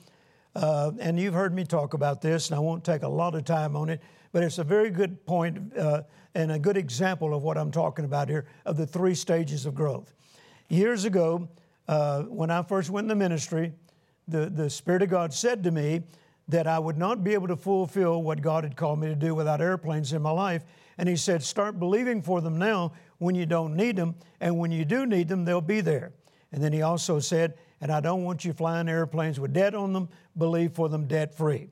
uh, 0.55 0.91
and 0.99 1.19
you've 1.19 1.33
heard 1.33 1.53
me 1.53 1.63
talk 1.63 1.93
about 1.93 2.21
this, 2.21 2.49
and 2.49 2.55
I 2.55 2.59
won't 2.59 2.83
take 2.83 3.03
a 3.03 3.07
lot 3.07 3.35
of 3.35 3.45
time 3.45 3.75
on 3.75 3.89
it, 3.89 4.01
but 4.31 4.43
it's 4.43 4.57
a 4.57 4.63
very 4.63 4.89
good 4.89 5.25
point, 5.25 5.75
uh, 5.77 6.03
and 6.35 6.51
a 6.51 6.59
good 6.59 6.77
example 6.77 7.33
of 7.33 7.43
what 7.43 7.57
I'm 7.57 7.71
talking 7.71 8.05
about 8.05 8.29
here 8.29 8.45
of 8.65 8.77
the 8.77 8.85
three 8.87 9.15
stages 9.15 9.65
of 9.65 9.75
growth. 9.75 10.13
Years 10.69 11.05
ago, 11.05 11.49
uh, 11.87 12.23
when 12.23 12.51
I 12.51 12.63
first 12.63 12.89
went 12.89 13.05
in 13.05 13.09
the 13.09 13.15
ministry, 13.15 13.73
the, 14.31 14.49
the 14.49 14.69
Spirit 14.69 15.01
of 15.01 15.09
God 15.09 15.33
said 15.33 15.63
to 15.63 15.71
me 15.71 16.01
that 16.47 16.67
I 16.67 16.79
would 16.79 16.97
not 16.97 17.23
be 17.23 17.33
able 17.33 17.47
to 17.47 17.55
fulfill 17.55 18.21
what 18.23 18.41
God 18.41 18.63
had 18.63 18.75
called 18.75 18.99
me 18.99 19.07
to 19.07 19.15
do 19.15 19.35
without 19.35 19.61
airplanes 19.61 20.13
in 20.13 20.21
my 20.21 20.31
life. 20.31 20.63
And 20.97 21.07
He 21.07 21.15
said, 21.15 21.43
Start 21.43 21.79
believing 21.79 22.21
for 22.21 22.41
them 22.41 22.57
now 22.57 22.93
when 23.19 23.35
you 23.35 23.45
don't 23.45 23.75
need 23.75 23.95
them, 23.95 24.15
and 24.39 24.57
when 24.57 24.71
you 24.71 24.85
do 24.85 25.05
need 25.05 25.27
them, 25.27 25.45
they'll 25.45 25.61
be 25.61 25.81
there. 25.81 26.11
And 26.51 26.63
then 26.63 26.73
He 26.73 26.81
also 26.81 27.19
said, 27.19 27.55
And 27.79 27.91
I 27.91 27.99
don't 27.99 28.23
want 28.23 28.43
you 28.43 28.53
flying 28.53 28.89
airplanes 28.89 29.39
with 29.39 29.53
debt 29.53 29.75
on 29.75 29.93
them, 29.93 30.09
believe 30.37 30.73
for 30.73 30.89
them 30.89 31.07
debt 31.07 31.35
free. 31.35 31.67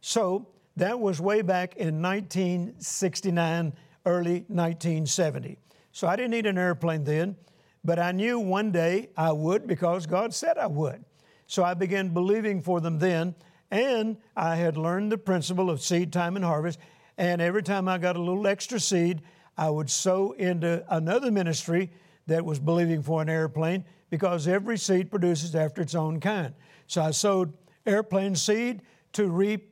So 0.00 0.48
that 0.76 0.98
was 0.98 1.20
way 1.20 1.42
back 1.42 1.76
in 1.76 2.02
1969, 2.02 3.72
early 4.06 4.44
1970. 4.48 5.58
So 5.92 6.08
I 6.08 6.16
didn't 6.16 6.32
need 6.32 6.46
an 6.46 6.58
airplane 6.58 7.04
then, 7.04 7.36
but 7.84 7.98
I 7.98 8.10
knew 8.12 8.40
one 8.40 8.72
day 8.72 9.10
I 9.16 9.30
would 9.30 9.66
because 9.66 10.06
God 10.06 10.34
said 10.34 10.58
I 10.58 10.66
would. 10.66 11.04
So 11.46 11.62
I 11.62 11.74
began 11.74 12.08
believing 12.08 12.62
for 12.62 12.80
them 12.80 12.98
then, 12.98 13.34
and 13.70 14.16
I 14.36 14.56
had 14.56 14.76
learned 14.76 15.12
the 15.12 15.18
principle 15.18 15.70
of 15.70 15.80
seed 15.80 16.12
time 16.12 16.36
and 16.36 16.44
harvest. 16.44 16.78
And 17.16 17.40
every 17.40 17.62
time 17.62 17.88
I 17.88 17.98
got 17.98 18.16
a 18.16 18.20
little 18.20 18.46
extra 18.46 18.80
seed, 18.80 19.22
I 19.56 19.70
would 19.70 19.90
sow 19.90 20.32
into 20.32 20.84
another 20.88 21.30
ministry 21.30 21.90
that 22.26 22.44
was 22.44 22.58
believing 22.58 23.02
for 23.02 23.22
an 23.22 23.28
airplane 23.28 23.84
because 24.10 24.48
every 24.48 24.78
seed 24.78 25.10
produces 25.10 25.54
after 25.54 25.82
its 25.82 25.94
own 25.94 26.20
kind. 26.20 26.54
So 26.86 27.02
I 27.02 27.10
sowed 27.10 27.52
airplane 27.86 28.34
seed 28.34 28.82
to 29.12 29.28
reap 29.28 29.70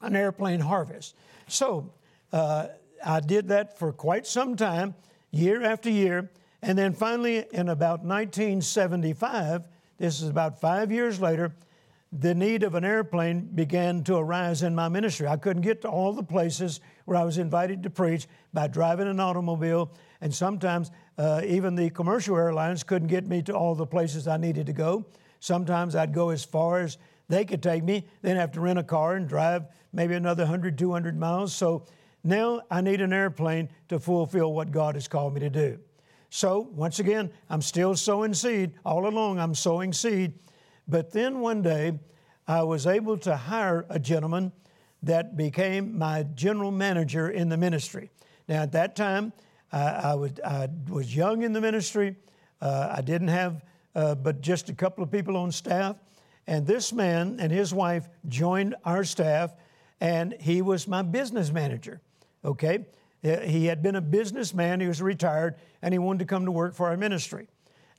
an 0.00 0.16
airplane 0.16 0.60
harvest. 0.60 1.16
So 1.48 1.92
uh, 2.32 2.68
I 3.04 3.20
did 3.20 3.48
that 3.48 3.78
for 3.78 3.92
quite 3.92 4.26
some 4.26 4.56
time, 4.56 4.94
year 5.30 5.62
after 5.62 5.90
year. 5.90 6.30
And 6.62 6.78
then 6.78 6.92
finally, 6.92 7.44
in 7.52 7.68
about 7.68 8.04
1975, 8.04 9.64
this 10.00 10.22
is 10.22 10.30
about 10.30 10.58
five 10.58 10.90
years 10.90 11.20
later, 11.20 11.54
the 12.10 12.34
need 12.34 12.62
of 12.62 12.74
an 12.74 12.86
airplane 12.86 13.42
began 13.54 14.02
to 14.04 14.16
arise 14.16 14.62
in 14.62 14.74
my 14.74 14.88
ministry. 14.88 15.28
I 15.28 15.36
couldn't 15.36 15.60
get 15.60 15.82
to 15.82 15.88
all 15.88 16.14
the 16.14 16.22
places 16.22 16.80
where 17.04 17.18
I 17.18 17.22
was 17.22 17.36
invited 17.36 17.82
to 17.82 17.90
preach 17.90 18.26
by 18.54 18.66
driving 18.66 19.08
an 19.08 19.20
automobile, 19.20 19.92
and 20.22 20.34
sometimes 20.34 20.90
uh, 21.18 21.42
even 21.44 21.74
the 21.74 21.90
commercial 21.90 22.34
airlines 22.34 22.82
couldn't 22.82 23.08
get 23.08 23.26
me 23.26 23.42
to 23.42 23.52
all 23.52 23.74
the 23.74 23.86
places 23.86 24.26
I 24.26 24.38
needed 24.38 24.66
to 24.66 24.72
go. 24.72 25.04
Sometimes 25.38 25.94
I'd 25.94 26.14
go 26.14 26.30
as 26.30 26.44
far 26.44 26.80
as 26.80 26.96
they 27.28 27.44
could 27.44 27.62
take 27.62 27.84
me, 27.84 28.06
then 28.22 28.36
have 28.36 28.52
to 28.52 28.60
rent 28.62 28.78
a 28.78 28.82
car 28.82 29.16
and 29.16 29.28
drive 29.28 29.66
maybe 29.92 30.14
another 30.14 30.44
100, 30.44 30.78
200 30.78 31.14
miles. 31.14 31.54
So 31.54 31.84
now 32.24 32.62
I 32.70 32.80
need 32.80 33.02
an 33.02 33.12
airplane 33.12 33.68
to 33.88 33.98
fulfill 33.98 34.54
what 34.54 34.70
God 34.70 34.94
has 34.94 35.08
called 35.08 35.34
me 35.34 35.40
to 35.40 35.50
do. 35.50 35.78
So 36.30 36.68
once 36.72 36.98
again, 36.98 37.30
I'm 37.48 37.60
still 37.60 37.94
sowing 37.94 38.34
seed. 38.34 38.72
All 38.84 39.06
along, 39.06 39.38
I'm 39.38 39.54
sowing 39.54 39.92
seed. 39.92 40.34
But 40.88 41.12
then 41.12 41.40
one 41.40 41.62
day, 41.62 41.98
I 42.48 42.62
was 42.62 42.86
able 42.86 43.18
to 43.18 43.36
hire 43.36 43.86
a 43.90 43.98
gentleman 43.98 44.52
that 45.02 45.36
became 45.36 45.98
my 45.98 46.24
general 46.34 46.70
manager 46.70 47.30
in 47.30 47.48
the 47.48 47.56
ministry. 47.56 48.10
Now, 48.48 48.62
at 48.62 48.72
that 48.72 48.96
time, 48.96 49.32
I, 49.72 49.82
I, 49.82 50.14
was, 50.14 50.32
I 50.44 50.68
was 50.88 51.14
young 51.14 51.42
in 51.42 51.52
the 51.52 51.60
ministry. 51.60 52.16
Uh, 52.60 52.94
I 52.96 53.02
didn't 53.02 53.28
have 53.28 53.62
uh, 53.94 54.14
but 54.14 54.40
just 54.40 54.68
a 54.68 54.74
couple 54.74 55.02
of 55.02 55.10
people 55.10 55.36
on 55.36 55.52
staff. 55.52 55.96
And 56.46 56.66
this 56.66 56.92
man 56.92 57.38
and 57.40 57.52
his 57.52 57.72
wife 57.72 58.08
joined 58.28 58.74
our 58.84 59.04
staff, 59.04 59.54
and 60.00 60.34
he 60.40 60.62
was 60.62 60.88
my 60.88 61.02
business 61.02 61.52
manager. 61.52 62.00
Okay? 62.44 62.86
He 63.22 63.66
had 63.66 63.82
been 63.82 63.96
a 63.96 64.00
businessman, 64.00 64.80
he 64.80 64.86
was 64.86 65.02
retired, 65.02 65.56
and 65.82 65.92
he 65.92 65.98
wanted 65.98 66.20
to 66.20 66.24
come 66.24 66.46
to 66.46 66.52
work 66.52 66.74
for 66.74 66.88
our 66.88 66.96
ministry. 66.96 67.48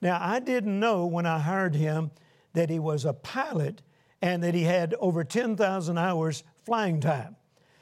Now, 0.02 0.18
I 0.20 0.40
didn't 0.40 0.80
know 0.80 1.06
when 1.06 1.28
I 1.28 1.38
hired 1.38 1.76
him 1.76 2.12
that 2.54 2.70
he 2.70 2.80
was 2.80 3.06
a 3.06 3.14
pilot 3.14 3.82
and 4.22 4.44
that 4.44 4.56
he 4.56 4.64
had 4.64 4.96
over 5.00 5.24
10,000 5.24 5.98
hours 5.98 6.44
flying 6.64 7.00
time. 7.00 7.36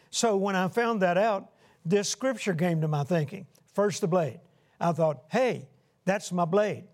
So 0.10 0.36
when 0.36 0.56
I 0.56 0.67
found 0.67 1.02
that 1.02 1.17
out, 1.17 1.52
this 1.86 2.10
scripture 2.10 2.54
came 2.54 2.82
to 2.82 2.88
my 2.88 3.04
thinking 3.04 3.47
first 3.73 4.02
the 4.02 4.08
blade. 4.08 4.39
I 4.80 4.91
thought, 4.91 5.23
hey, 5.30 5.69
that's 6.06 6.32
my 6.32 6.45
blade. 6.45 6.86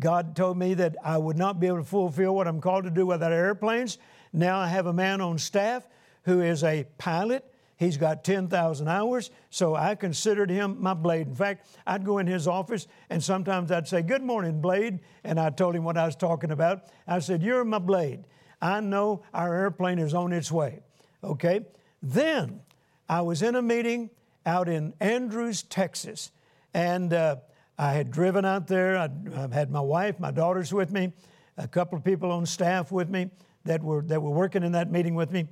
God 0.00 0.34
told 0.34 0.56
me 0.56 0.74
that 0.74 0.96
I 1.04 1.18
would 1.18 1.36
not 1.36 1.60
be 1.60 1.66
able 1.66 1.78
to 1.78 1.84
fulfill 1.84 2.34
what 2.34 2.48
I'm 2.48 2.60
called 2.60 2.84
to 2.84 2.90
do 2.90 3.06
without 3.06 3.32
airplanes. 3.32 3.98
Now 4.32 4.58
I 4.58 4.68
have 4.68 4.86
a 4.86 4.92
man 4.92 5.20
on 5.20 5.38
staff 5.38 5.86
who 6.24 6.40
is 6.40 6.64
a 6.64 6.86
pilot. 6.96 7.44
He's 7.82 7.96
got 7.96 8.22
10,000 8.22 8.86
hours, 8.86 9.30
so 9.50 9.74
I 9.74 9.96
considered 9.96 10.48
him 10.48 10.76
my 10.80 10.94
blade. 10.94 11.26
In 11.26 11.34
fact, 11.34 11.66
I'd 11.84 12.04
go 12.04 12.18
in 12.18 12.28
his 12.28 12.46
office 12.46 12.86
and 13.10 13.22
sometimes 13.22 13.72
I'd 13.72 13.88
say, 13.88 14.02
Good 14.02 14.22
morning, 14.22 14.60
blade. 14.60 15.00
And 15.24 15.40
I 15.40 15.50
told 15.50 15.74
him 15.74 15.82
what 15.82 15.98
I 15.98 16.06
was 16.06 16.14
talking 16.14 16.52
about. 16.52 16.84
I 17.08 17.18
said, 17.18 17.42
You're 17.42 17.64
my 17.64 17.80
blade. 17.80 18.24
I 18.60 18.78
know 18.78 19.24
our 19.34 19.52
airplane 19.52 19.98
is 19.98 20.14
on 20.14 20.32
its 20.32 20.52
way. 20.52 20.78
Okay? 21.24 21.66
Then 22.00 22.60
I 23.08 23.22
was 23.22 23.42
in 23.42 23.56
a 23.56 23.62
meeting 23.62 24.10
out 24.46 24.68
in 24.68 24.94
Andrews, 25.00 25.64
Texas, 25.64 26.30
and 26.72 27.12
uh, 27.12 27.36
I 27.78 27.94
had 27.94 28.12
driven 28.12 28.44
out 28.44 28.68
there. 28.68 28.96
I, 28.96 29.08
I 29.36 29.52
had 29.52 29.72
my 29.72 29.80
wife, 29.80 30.20
my 30.20 30.30
daughters 30.30 30.72
with 30.72 30.92
me, 30.92 31.12
a 31.56 31.66
couple 31.66 31.98
of 31.98 32.04
people 32.04 32.30
on 32.30 32.46
staff 32.46 32.92
with 32.92 33.10
me 33.10 33.30
that 33.64 33.82
were, 33.82 34.02
that 34.02 34.22
were 34.22 34.30
working 34.30 34.62
in 34.62 34.70
that 34.72 34.92
meeting 34.92 35.16
with 35.16 35.32
me. 35.32 35.48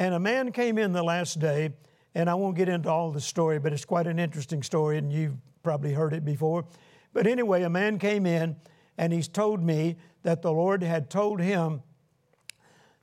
And 0.00 0.14
a 0.14 0.18
man 0.18 0.50
came 0.50 0.78
in 0.78 0.92
the 0.92 1.02
last 1.02 1.40
day, 1.40 1.74
and 2.14 2.30
I 2.30 2.34
won't 2.34 2.56
get 2.56 2.70
into 2.70 2.88
all 2.88 3.12
the 3.12 3.20
story, 3.20 3.58
but 3.58 3.74
it's 3.74 3.84
quite 3.84 4.06
an 4.06 4.18
interesting 4.18 4.62
story, 4.62 4.96
and 4.96 5.12
you've 5.12 5.36
probably 5.62 5.92
heard 5.92 6.14
it 6.14 6.24
before. 6.24 6.64
But 7.12 7.26
anyway, 7.26 7.64
a 7.64 7.68
man 7.68 7.98
came 7.98 8.24
in, 8.24 8.56
and 8.96 9.12
he's 9.12 9.28
told 9.28 9.62
me 9.62 9.96
that 10.22 10.40
the 10.40 10.50
Lord 10.50 10.82
had 10.82 11.10
told 11.10 11.38
him 11.38 11.82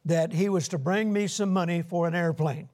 that 0.05 0.33
he 0.33 0.49
was 0.49 0.67
to 0.69 0.79
bring 0.79 1.13
me 1.13 1.27
some 1.27 1.53
money 1.53 1.83
for 1.83 2.07
an 2.07 2.15
airplane. 2.15 2.67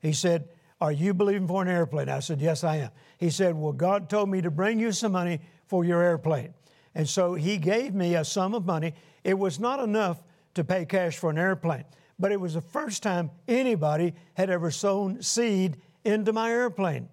He 0.00 0.12
said, 0.12 0.48
Are 0.80 0.90
you 0.90 1.14
believing 1.14 1.46
for 1.46 1.62
an 1.62 1.68
airplane? 1.68 2.08
I 2.08 2.18
said, 2.18 2.40
Yes, 2.40 2.64
I 2.64 2.78
am. 2.78 2.90
He 3.16 3.30
said, 3.30 3.54
Well, 3.54 3.72
God 3.72 4.10
told 4.10 4.28
me 4.28 4.40
to 4.40 4.50
bring 4.50 4.80
you 4.80 4.90
some 4.90 5.12
money 5.12 5.38
for 5.68 5.84
your 5.84 6.02
airplane. 6.02 6.52
And 6.96 7.08
so 7.08 7.34
he 7.34 7.58
gave 7.58 7.94
me 7.94 8.16
a 8.16 8.24
sum 8.24 8.54
of 8.54 8.66
money. 8.66 8.94
It 9.22 9.38
was 9.38 9.60
not 9.60 9.78
enough 9.78 10.20
to 10.54 10.64
pay 10.64 10.84
cash 10.84 11.16
for 11.16 11.30
an 11.30 11.38
airplane, 11.38 11.84
but 12.18 12.32
it 12.32 12.40
was 12.40 12.54
the 12.54 12.60
first 12.60 13.02
time 13.02 13.30
anybody 13.46 14.14
had 14.34 14.50
ever 14.50 14.70
sown 14.70 15.22
seed 15.22 15.76
into 16.04 16.32
my 16.32 16.50
airplane, 16.50 17.08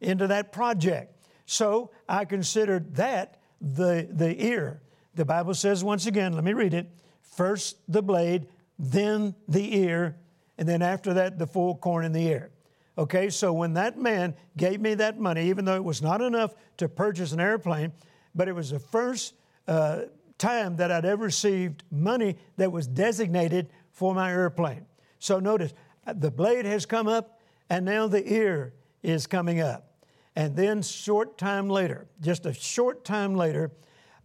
into 0.00 0.26
that 0.26 0.52
project. 0.52 1.16
So 1.46 1.90
I 2.08 2.24
considered 2.24 2.94
that 2.96 3.40
the, 3.60 4.08
the 4.10 4.44
ear. 4.44 4.82
The 5.14 5.24
Bible 5.24 5.54
says, 5.54 5.82
once 5.82 6.06
again, 6.06 6.32
let 6.32 6.44
me 6.44 6.52
read 6.52 6.74
it 6.74 6.90
first 7.22 7.76
the 7.88 8.02
blade, 8.02 8.46
then 8.78 9.34
the 9.48 9.78
ear, 9.78 10.16
and 10.58 10.68
then 10.68 10.82
after 10.82 11.14
that, 11.14 11.38
the 11.38 11.46
full 11.46 11.76
corn 11.76 12.04
in 12.04 12.12
the 12.12 12.26
ear. 12.26 12.50
Okay, 12.98 13.30
so 13.30 13.52
when 13.52 13.74
that 13.74 13.98
man 13.98 14.34
gave 14.56 14.80
me 14.80 14.94
that 14.94 15.18
money, 15.18 15.48
even 15.48 15.64
though 15.64 15.76
it 15.76 15.84
was 15.84 16.02
not 16.02 16.20
enough 16.20 16.54
to 16.76 16.88
purchase 16.88 17.32
an 17.32 17.40
airplane, 17.40 17.92
but 18.34 18.48
it 18.48 18.52
was 18.52 18.70
the 18.70 18.78
first 18.78 19.34
uh, 19.66 20.02
time 20.36 20.76
that 20.76 20.90
I'd 20.90 21.04
ever 21.04 21.24
received 21.24 21.84
money 21.90 22.36
that 22.56 22.70
was 22.72 22.86
designated 22.86 23.70
for 23.90 24.14
my 24.14 24.30
airplane. 24.30 24.86
So 25.18 25.38
notice, 25.38 25.74
uh, 26.06 26.14
the 26.14 26.30
blade 26.30 26.64
has 26.64 26.86
come 26.86 27.08
up, 27.08 27.40
and 27.68 27.84
now 27.84 28.06
the 28.06 28.32
ear 28.32 28.74
is 29.02 29.26
coming 29.26 29.60
up. 29.60 29.94
And 30.36 30.56
then, 30.56 30.82
short 30.82 31.36
time 31.38 31.68
later, 31.68 32.06
just 32.20 32.46
a 32.46 32.52
short 32.52 33.04
time 33.04 33.34
later, 33.34 33.72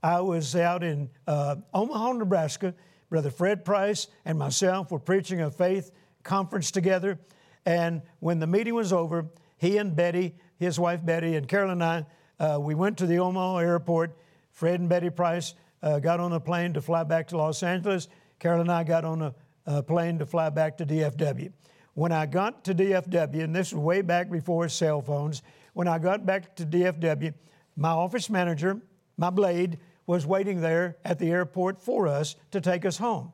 I 0.03 0.21
was 0.21 0.55
out 0.55 0.83
in 0.83 1.09
uh, 1.27 1.57
Omaha, 1.73 2.13
Nebraska. 2.13 2.75
Brother 3.09 3.31
Fred 3.31 3.63
Price 3.65 4.07
and 4.23 4.37
myself 4.37 4.91
were 4.91 4.99
preaching 4.99 5.41
a 5.41 5.51
faith 5.51 5.91
conference 6.23 6.71
together 6.71 7.19
and 7.65 8.01
when 8.19 8.39
the 8.39 8.47
meeting 8.47 8.75
was 8.75 8.93
over, 8.93 9.25
he 9.57 9.77
and 9.77 9.95
Betty, 9.95 10.35
his 10.57 10.79
wife 10.79 11.03
Betty, 11.03 11.35
and 11.35 11.47
Carol 11.47 11.71
and 11.71 11.83
I, 11.83 12.05
uh, 12.39 12.59
we 12.61 12.75
went 12.75 12.97
to 12.99 13.07
the 13.07 13.19
Omaha 13.19 13.57
airport. 13.57 14.17
Fred 14.51 14.79
and 14.79 14.87
Betty 14.87 15.09
Price 15.09 15.55
uh, 15.81 15.99
got 15.99 16.19
on 16.19 16.31
a 16.33 16.39
plane 16.39 16.73
to 16.73 16.81
fly 16.81 17.03
back 17.03 17.27
to 17.29 17.37
Los 17.37 17.63
Angeles. 17.63 18.07
Carol 18.39 18.61
and 18.61 18.71
I 18.71 18.83
got 18.83 19.03
on 19.03 19.21
a, 19.21 19.35
a 19.65 19.81
plane 19.81 20.19
to 20.19 20.25
fly 20.25 20.49
back 20.49 20.77
to 20.77 20.85
DFW. 20.85 21.51
When 21.93 22.11
I 22.11 22.25
got 22.25 22.65
to 22.65 22.75
DFW, 22.75 23.43
and 23.43 23.55
this 23.55 23.71
was 23.73 23.81
way 23.81 24.01
back 24.01 24.29
before 24.29 24.67
cell 24.69 25.01
phones, 25.01 25.41
when 25.73 25.87
I 25.87 25.97
got 25.97 26.25
back 26.25 26.55
to 26.57 26.65
DFW, 26.65 27.33
my 27.77 27.89
office 27.89 28.29
manager, 28.29 28.81
my 29.17 29.29
blade, 29.29 29.79
was 30.07 30.25
waiting 30.25 30.61
there 30.61 30.97
at 31.03 31.19
the 31.19 31.31
airport 31.31 31.81
for 31.81 32.07
us 32.07 32.35
to 32.51 32.61
take 32.61 32.85
us 32.85 32.97
home. 32.97 33.31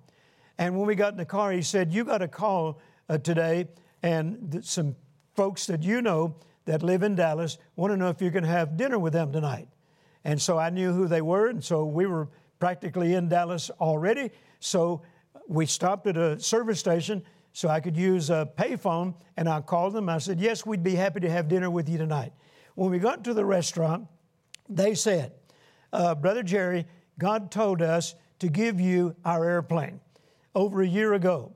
And 0.57 0.77
when 0.77 0.85
we 0.85 0.95
got 0.95 1.13
in 1.13 1.17
the 1.17 1.25
car, 1.25 1.51
he 1.51 1.61
said, 1.61 1.91
You 1.91 2.03
got 2.03 2.21
a 2.21 2.27
call 2.27 2.79
uh, 3.09 3.17
today, 3.17 3.67
and 4.03 4.51
th- 4.51 4.65
some 4.65 4.95
folks 5.33 5.65
that 5.67 5.83
you 5.83 6.01
know 6.01 6.35
that 6.65 6.83
live 6.83 7.03
in 7.03 7.15
Dallas 7.15 7.57
want 7.75 7.91
to 7.91 7.97
know 7.97 8.09
if 8.09 8.21
you 8.21 8.31
can 8.31 8.43
have 8.43 8.77
dinner 8.77 8.99
with 8.99 9.13
them 9.13 9.31
tonight. 9.31 9.67
And 10.23 10.39
so 10.39 10.57
I 10.57 10.69
knew 10.69 10.93
who 10.93 11.07
they 11.07 11.21
were, 11.21 11.47
and 11.47 11.63
so 11.63 11.83
we 11.85 12.05
were 12.05 12.29
practically 12.59 13.15
in 13.15 13.27
Dallas 13.27 13.71
already. 13.81 14.29
So 14.59 15.01
we 15.47 15.65
stopped 15.65 16.07
at 16.07 16.17
a 16.17 16.39
service 16.39 16.79
station 16.79 17.23
so 17.53 17.67
I 17.67 17.79
could 17.79 17.97
use 17.97 18.29
a 18.29 18.49
payphone, 18.57 19.13
and 19.35 19.49
I 19.49 19.61
called 19.61 19.93
them. 19.93 20.07
I 20.07 20.19
said, 20.19 20.39
Yes, 20.39 20.65
we'd 20.65 20.83
be 20.83 20.95
happy 20.95 21.19
to 21.21 21.29
have 21.29 21.47
dinner 21.47 21.69
with 21.69 21.89
you 21.89 21.97
tonight. 21.97 22.31
When 22.75 22.89
we 22.89 22.99
got 22.99 23.23
to 23.25 23.33
the 23.33 23.45
restaurant, 23.45 24.07
they 24.69 24.95
said, 24.95 25.33
uh, 25.91 26.15
Brother 26.15 26.43
Jerry, 26.43 26.85
God 27.19 27.51
told 27.51 27.81
us 27.81 28.15
to 28.39 28.47
give 28.47 28.79
you 28.79 29.15
our 29.25 29.47
airplane 29.47 29.99
over 30.55 30.81
a 30.81 30.87
year 30.87 31.13
ago, 31.13 31.51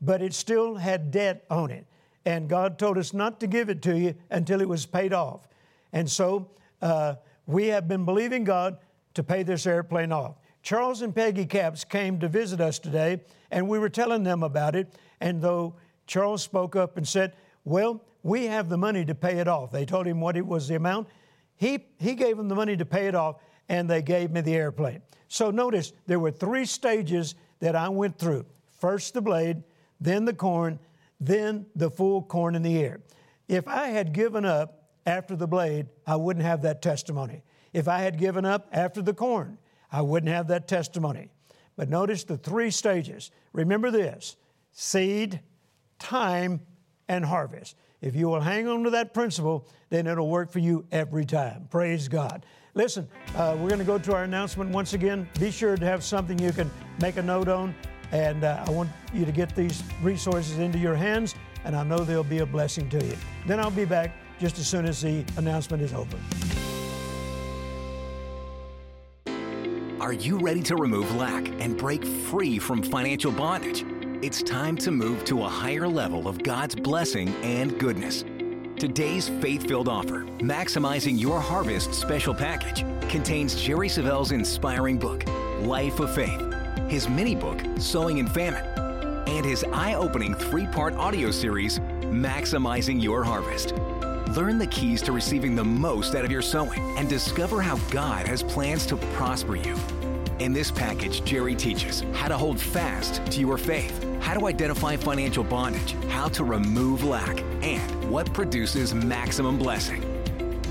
but 0.00 0.22
it 0.22 0.32
still 0.32 0.76
had 0.76 1.10
debt 1.10 1.44
on 1.50 1.70
it. 1.70 1.86
And 2.24 2.48
God 2.48 2.78
told 2.78 2.98
us 2.98 3.12
not 3.12 3.40
to 3.40 3.48
give 3.48 3.68
it 3.68 3.82
to 3.82 3.98
you 3.98 4.14
until 4.30 4.60
it 4.60 4.68
was 4.68 4.86
paid 4.86 5.12
off. 5.12 5.48
And 5.92 6.08
so 6.08 6.50
uh, 6.80 7.16
we 7.46 7.66
have 7.68 7.88
been 7.88 8.04
believing 8.04 8.44
God 8.44 8.78
to 9.14 9.22
pay 9.22 9.42
this 9.42 9.66
airplane 9.66 10.12
off. 10.12 10.36
Charles 10.62 11.02
and 11.02 11.14
Peggy 11.14 11.44
Capps 11.44 11.84
came 11.84 12.20
to 12.20 12.28
visit 12.28 12.60
us 12.60 12.78
today, 12.78 13.20
and 13.50 13.68
we 13.68 13.78
were 13.78 13.88
telling 13.88 14.22
them 14.22 14.42
about 14.42 14.76
it. 14.76 14.94
And 15.20 15.42
though 15.42 15.74
Charles 16.06 16.42
spoke 16.42 16.76
up 16.76 16.96
and 16.96 17.06
said, 17.06 17.34
Well, 17.64 18.02
we 18.22 18.46
have 18.46 18.68
the 18.68 18.78
money 18.78 19.04
to 19.04 19.14
pay 19.14 19.38
it 19.38 19.48
off, 19.48 19.72
they 19.72 19.84
told 19.84 20.06
him 20.06 20.20
what 20.20 20.36
it 20.36 20.46
was 20.46 20.68
the 20.68 20.76
amount. 20.76 21.08
He, 21.56 21.86
he 21.98 22.14
gave 22.14 22.36
them 22.36 22.48
the 22.48 22.54
money 22.54 22.76
to 22.76 22.84
pay 22.84 23.08
it 23.08 23.14
off, 23.14 23.36
and 23.68 23.88
they 23.88 24.02
gave 24.02 24.30
me 24.30 24.40
the 24.40 24.54
airplane. 24.54 25.02
So 25.28 25.50
notice 25.50 25.92
there 26.06 26.20
were 26.20 26.30
three 26.30 26.64
stages 26.64 27.34
that 27.60 27.74
I 27.74 27.88
went 27.88 28.18
through 28.18 28.46
first 28.78 29.14
the 29.14 29.22
blade, 29.22 29.62
then 30.00 30.24
the 30.24 30.34
corn, 30.34 30.78
then 31.20 31.66
the 31.76 31.90
full 31.90 32.22
corn 32.22 32.56
in 32.56 32.62
the 32.62 32.74
ear. 32.74 33.00
If 33.48 33.68
I 33.68 33.88
had 33.88 34.12
given 34.12 34.44
up 34.44 34.90
after 35.06 35.36
the 35.36 35.46
blade, 35.46 35.86
I 36.06 36.16
wouldn't 36.16 36.44
have 36.44 36.62
that 36.62 36.82
testimony. 36.82 37.42
If 37.72 37.86
I 37.86 38.00
had 38.00 38.18
given 38.18 38.44
up 38.44 38.68
after 38.72 39.00
the 39.02 39.14
corn, 39.14 39.58
I 39.92 40.00
wouldn't 40.00 40.32
have 40.32 40.48
that 40.48 40.66
testimony. 40.66 41.28
But 41.76 41.88
notice 41.88 42.24
the 42.24 42.38
three 42.38 42.70
stages. 42.70 43.30
Remember 43.52 43.90
this 43.90 44.36
seed, 44.72 45.40
time, 45.98 46.60
and 47.08 47.24
harvest. 47.24 47.76
If 48.00 48.16
you 48.16 48.26
will 48.26 48.40
hang 48.40 48.66
on 48.66 48.82
to 48.84 48.90
that 48.90 49.14
principle, 49.14 49.68
then 49.90 50.06
it'll 50.06 50.28
work 50.28 50.50
for 50.50 50.58
you 50.58 50.86
every 50.90 51.24
time. 51.24 51.68
Praise 51.70 52.08
God. 52.08 52.44
Listen, 52.74 53.06
uh, 53.36 53.54
we're 53.58 53.68
going 53.68 53.78
to 53.78 53.84
go 53.84 53.98
to 53.98 54.14
our 54.14 54.24
announcement 54.24 54.70
once 54.70 54.94
again. 54.94 55.28
Be 55.38 55.50
sure 55.50 55.76
to 55.76 55.84
have 55.84 56.02
something 56.02 56.38
you 56.38 56.52
can 56.52 56.70
make 57.00 57.16
a 57.18 57.22
note 57.22 57.48
on. 57.48 57.74
And 58.10 58.44
uh, 58.44 58.64
I 58.66 58.70
want 58.70 58.90
you 59.12 59.24
to 59.24 59.32
get 59.32 59.54
these 59.54 59.82
resources 60.02 60.58
into 60.58 60.78
your 60.78 60.94
hands, 60.94 61.34
and 61.64 61.76
I 61.76 61.82
know 61.82 61.98
they'll 61.98 62.24
be 62.24 62.38
a 62.38 62.46
blessing 62.46 62.88
to 62.90 63.04
you. 63.04 63.16
Then 63.46 63.60
I'll 63.60 63.70
be 63.70 63.84
back 63.84 64.14
just 64.38 64.58
as 64.58 64.66
soon 64.66 64.86
as 64.86 65.00
the 65.00 65.24
announcement 65.36 65.82
is 65.82 65.94
over. 65.94 66.18
Are 70.02 70.12
you 70.12 70.36
ready 70.36 70.64
to 70.64 70.74
remove 70.74 71.14
lack 71.14 71.46
and 71.60 71.78
break 71.78 72.04
free 72.04 72.58
from 72.58 72.82
financial 72.82 73.30
bondage? 73.30 73.84
It's 74.20 74.42
time 74.42 74.76
to 74.78 74.90
move 74.90 75.24
to 75.26 75.44
a 75.44 75.48
higher 75.48 75.86
level 75.86 76.26
of 76.26 76.42
God's 76.42 76.74
blessing 76.74 77.28
and 77.44 77.78
goodness. 77.78 78.24
Today's 78.80 79.28
faith 79.28 79.68
filled 79.68 79.88
offer, 79.88 80.24
Maximizing 80.40 81.20
Your 81.20 81.38
Harvest 81.38 81.94
Special 81.94 82.34
Package, 82.34 82.84
contains 83.08 83.54
Jerry 83.54 83.88
Savelle's 83.88 84.32
inspiring 84.32 84.98
book, 84.98 85.24
Life 85.60 86.00
of 86.00 86.12
Faith, 86.12 86.52
his 86.88 87.08
mini 87.08 87.36
book, 87.36 87.60
Sowing 87.78 88.18
in 88.18 88.26
Famine, 88.26 88.64
and 89.28 89.46
his 89.46 89.62
eye 89.72 89.94
opening 89.94 90.34
three 90.34 90.66
part 90.66 90.94
audio 90.94 91.30
series, 91.30 91.78
Maximizing 91.78 93.00
Your 93.00 93.22
Harvest. 93.22 93.72
Learn 94.36 94.56
the 94.56 94.66
keys 94.68 95.02
to 95.02 95.12
receiving 95.12 95.54
the 95.54 95.64
most 95.64 96.14
out 96.14 96.24
of 96.24 96.30
your 96.30 96.40
sowing 96.40 96.80
and 96.96 97.06
discover 97.06 97.60
how 97.60 97.76
God 97.90 98.26
has 98.26 98.42
plans 98.42 98.86
to 98.86 98.96
prosper 98.96 99.56
you. 99.56 99.76
In 100.38 100.54
this 100.54 100.70
package, 100.70 101.22
Jerry 101.24 101.54
teaches 101.54 102.02
how 102.14 102.28
to 102.28 102.38
hold 102.38 102.58
fast 102.58 103.20
to 103.26 103.40
your 103.40 103.58
faith, 103.58 104.06
how 104.20 104.32
to 104.32 104.46
identify 104.46 104.96
financial 104.96 105.44
bondage, 105.44 105.92
how 106.08 106.28
to 106.28 106.44
remove 106.44 107.04
lack, 107.04 107.42
and 107.60 108.10
what 108.10 108.32
produces 108.32 108.94
maximum 108.94 109.58
blessing. 109.58 110.11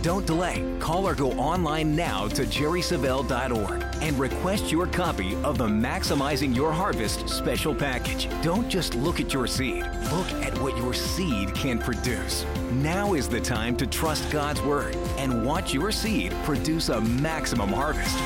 Don't 0.01 0.25
delay. 0.25 0.65
Call 0.79 1.07
or 1.07 1.13
go 1.13 1.31
online 1.33 1.95
now 1.95 2.27
to 2.29 2.43
jerrysavelle.org 2.43 3.85
and 4.01 4.17
request 4.17 4.71
your 4.71 4.87
copy 4.87 5.35
of 5.43 5.59
the 5.59 5.67
Maximizing 5.67 6.55
Your 6.55 6.71
Harvest 6.71 7.29
special 7.29 7.75
package. 7.75 8.27
Don't 8.41 8.67
just 8.67 8.95
look 8.95 9.19
at 9.19 9.31
your 9.31 9.45
seed, 9.45 9.83
look 10.11 10.31
at 10.41 10.57
what 10.59 10.75
your 10.77 10.95
seed 10.95 11.53
can 11.53 11.77
produce. 11.77 12.45
Now 12.71 13.13
is 13.13 13.29
the 13.29 13.39
time 13.39 13.77
to 13.77 13.85
trust 13.85 14.31
God's 14.31 14.61
Word 14.61 14.95
and 15.17 15.45
watch 15.45 15.71
your 15.71 15.91
seed 15.91 16.33
produce 16.45 16.89
a 16.89 16.99
maximum 16.99 17.69
harvest. 17.69 18.17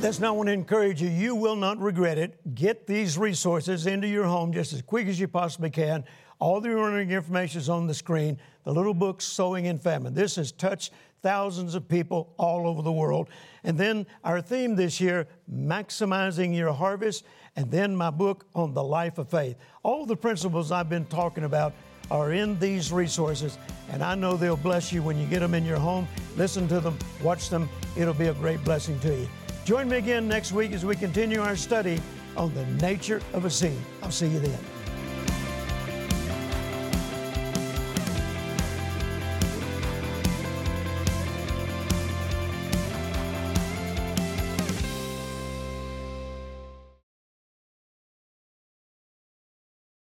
That's 0.00 0.20
not 0.20 0.36
want 0.36 0.48
to 0.48 0.52
encourage 0.52 1.02
you. 1.02 1.08
You 1.08 1.34
will 1.34 1.56
not 1.56 1.78
regret 1.78 2.18
it. 2.18 2.54
Get 2.54 2.86
these 2.86 3.18
resources 3.18 3.86
into 3.86 4.06
your 4.06 4.24
home 4.24 4.52
just 4.52 4.72
as 4.72 4.82
quick 4.82 5.06
as 5.08 5.18
you 5.18 5.28
possibly 5.28 5.70
can. 5.70 6.04
All 6.42 6.60
the 6.60 6.74
ordering 6.74 7.12
information 7.12 7.60
is 7.60 7.68
on 7.68 7.86
the 7.86 7.94
screen. 7.94 8.36
The 8.64 8.72
little 8.72 8.94
book, 8.94 9.22
Sowing 9.22 9.66
in 9.66 9.78
Famine. 9.78 10.12
This 10.12 10.34
has 10.34 10.50
touched 10.50 10.92
thousands 11.22 11.76
of 11.76 11.88
people 11.88 12.34
all 12.36 12.66
over 12.66 12.82
the 12.82 12.90
world. 12.90 13.28
And 13.62 13.78
then 13.78 14.08
our 14.24 14.40
theme 14.40 14.74
this 14.74 15.00
year, 15.00 15.28
Maximizing 15.48 16.52
Your 16.52 16.72
Harvest. 16.72 17.22
And 17.54 17.70
then 17.70 17.94
my 17.94 18.10
book 18.10 18.44
on 18.56 18.74
the 18.74 18.82
life 18.82 19.18
of 19.18 19.28
faith. 19.28 19.56
All 19.84 20.04
the 20.04 20.16
principles 20.16 20.72
I've 20.72 20.88
been 20.88 21.04
talking 21.04 21.44
about 21.44 21.74
are 22.10 22.32
in 22.32 22.58
these 22.58 22.90
resources, 22.90 23.56
and 23.92 24.02
I 24.02 24.16
know 24.16 24.36
they'll 24.36 24.56
bless 24.56 24.92
you 24.92 25.00
when 25.00 25.20
you 25.20 25.28
get 25.28 25.38
them 25.38 25.54
in 25.54 25.64
your 25.64 25.78
home. 25.78 26.08
Listen 26.36 26.66
to 26.68 26.80
them, 26.80 26.98
watch 27.22 27.50
them. 27.50 27.68
It'll 27.96 28.14
be 28.14 28.26
a 28.26 28.34
great 28.34 28.64
blessing 28.64 28.98
to 29.00 29.16
you. 29.16 29.28
Join 29.64 29.88
me 29.88 29.98
again 29.98 30.26
next 30.26 30.50
week 30.50 30.72
as 30.72 30.84
we 30.84 30.96
continue 30.96 31.40
our 31.40 31.54
study 31.54 32.00
on 32.36 32.52
the 32.52 32.66
nature 32.84 33.22
of 33.32 33.44
a 33.44 33.50
seed. 33.50 33.78
I'll 34.02 34.10
see 34.10 34.26
you 34.26 34.40
then. 34.40 34.81